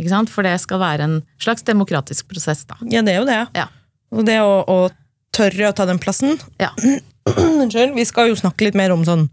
Ikke 0.00 0.10
sant? 0.10 0.30
For 0.30 0.42
det 0.46 0.60
skal 0.60 0.78
være 0.78 1.00
en 1.02 1.22
slags 1.40 1.62
demokratisk 1.66 2.28
prosess, 2.28 2.64
da. 2.64 2.76
Ja, 2.86 3.02
det 3.02 3.14
er 3.16 3.18
jo 3.18 3.26
det. 3.26 3.48
Ja. 3.58 3.66
Og 4.12 4.24
det 4.24 4.38
å, 4.38 4.62
å 4.68 4.90
tørre 5.34 5.68
å 5.72 5.74
ta 5.74 5.84
den 5.86 5.98
plassen 5.98 6.38
Ja. 6.60 6.70
Unnskyld. 7.26 7.94
Vi 7.94 8.04
skal 8.04 8.28
jo 8.30 8.34
snakke 8.38 8.64
litt 8.68 8.74
mer 8.78 8.90
om 8.94 9.02
sånn 9.04 9.28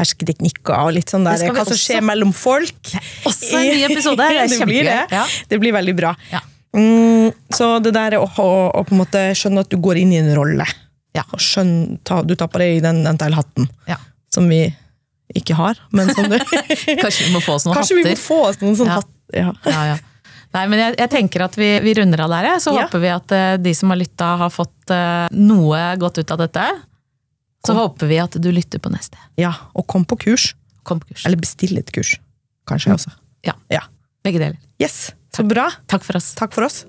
hersketeknikker 0.00 0.74
og 0.88 0.92
litt 0.96 1.12
sånn 1.12 1.26
der, 1.26 1.44
hva 1.54 1.64
som 1.68 1.78
skjer 1.78 2.02
mellom 2.04 2.32
folk. 2.34 2.92
Også 3.28 3.58
en 3.60 3.68
ny 3.70 3.84
episode! 3.90 4.26
Det 4.30 4.48
det 4.52 4.66
blir 4.68 4.88
det. 4.88 5.00
Ja. 5.14 5.24
Det 5.50 5.60
blir 5.62 5.74
veldig 5.76 5.94
bra. 5.98 6.14
Ja. 6.32 6.40
Mm, 6.74 7.28
så 7.54 7.76
det 7.78 7.92
der 7.94 8.16
å, 8.18 8.24
å, 8.26 8.48
å 8.74 8.80
på 8.86 8.96
en 8.96 9.02
måte 9.04 9.20
skjønne 9.38 9.62
at 9.62 9.70
du 9.70 9.76
går 9.78 10.00
inn 10.02 10.14
i 10.14 10.18
en 10.22 10.32
rolle, 10.34 10.66
Ja. 11.14 11.22
og 11.30 11.38
skjønne, 11.38 12.00
ta, 12.02 12.22
du 12.26 12.34
tar 12.34 12.48
på 12.50 12.58
deg 12.58 12.80
den 12.82 13.04
NTL-hatten, 13.06 13.68
Ja. 13.86 14.00
som 14.34 14.48
vi 14.50 14.64
ikke 15.34 15.54
har, 15.54 15.78
men 15.94 16.10
som 16.14 16.26
du 16.30 16.34
Kanskje 17.02 17.28
vi 17.28 17.32
må 17.32 17.40
få 17.42 17.54
oss 17.56 17.64
noen 17.68 17.78
Kanskje 17.78 17.96
vi 18.00 18.04
må 18.08 18.16
få 18.18 18.40
oss 18.50 18.58
noen 18.62 18.74
sånne 18.80 18.98
Ja. 18.98 18.98
hatt. 18.98 19.70
Ja. 19.70 19.94
Nei, 20.54 20.64
men 20.70 20.78
jeg, 20.78 20.96
jeg 21.00 21.10
tenker 21.10 21.42
at 21.46 21.56
vi, 21.58 21.68
vi 21.82 21.94
runder 21.98 22.20
av 22.26 22.30
der. 22.30 22.46
Så 22.62 22.70
håper 22.76 23.00
vi 23.02 23.08
at 23.10 23.32
uh, 23.34 23.54
de 23.58 23.72
som 23.74 23.90
har 23.90 23.98
lytta, 23.98 24.28
har 24.44 24.52
fått 24.54 24.92
uh, 24.94 25.26
noe 25.34 25.80
godt 25.98 26.20
ut 26.22 26.30
av 26.30 26.38
dette. 26.44 26.66
Så 27.66 27.74
håper 27.76 28.06
vi 28.10 28.18
at 28.20 28.36
du 28.40 28.50
lytter 28.52 28.78
på 28.82 28.92
neste. 28.92 29.16
ja, 29.40 29.52
og 29.74 29.86
kom 29.86 30.04
på 30.04 30.18
kurs. 30.26 30.54
Kom 30.84 31.00
på 31.00 31.14
kurs. 31.14 31.24
Eller 31.24 31.40
bestill 31.40 31.78
et 31.80 31.90
kurs, 31.92 32.18
kanskje 32.68 32.92
også. 32.92 33.14
Ja. 33.46 33.54
Ja. 33.72 33.80
Begge 34.24 34.38
deler. 34.40 34.58
Yes, 34.80 35.12
så 35.34 35.44
bra. 35.48 35.70
Takk 35.88 36.04
for 36.04 36.16
oss. 36.20 36.34
Takk 36.36 36.52
for 36.52 36.64
oss. 36.68 36.84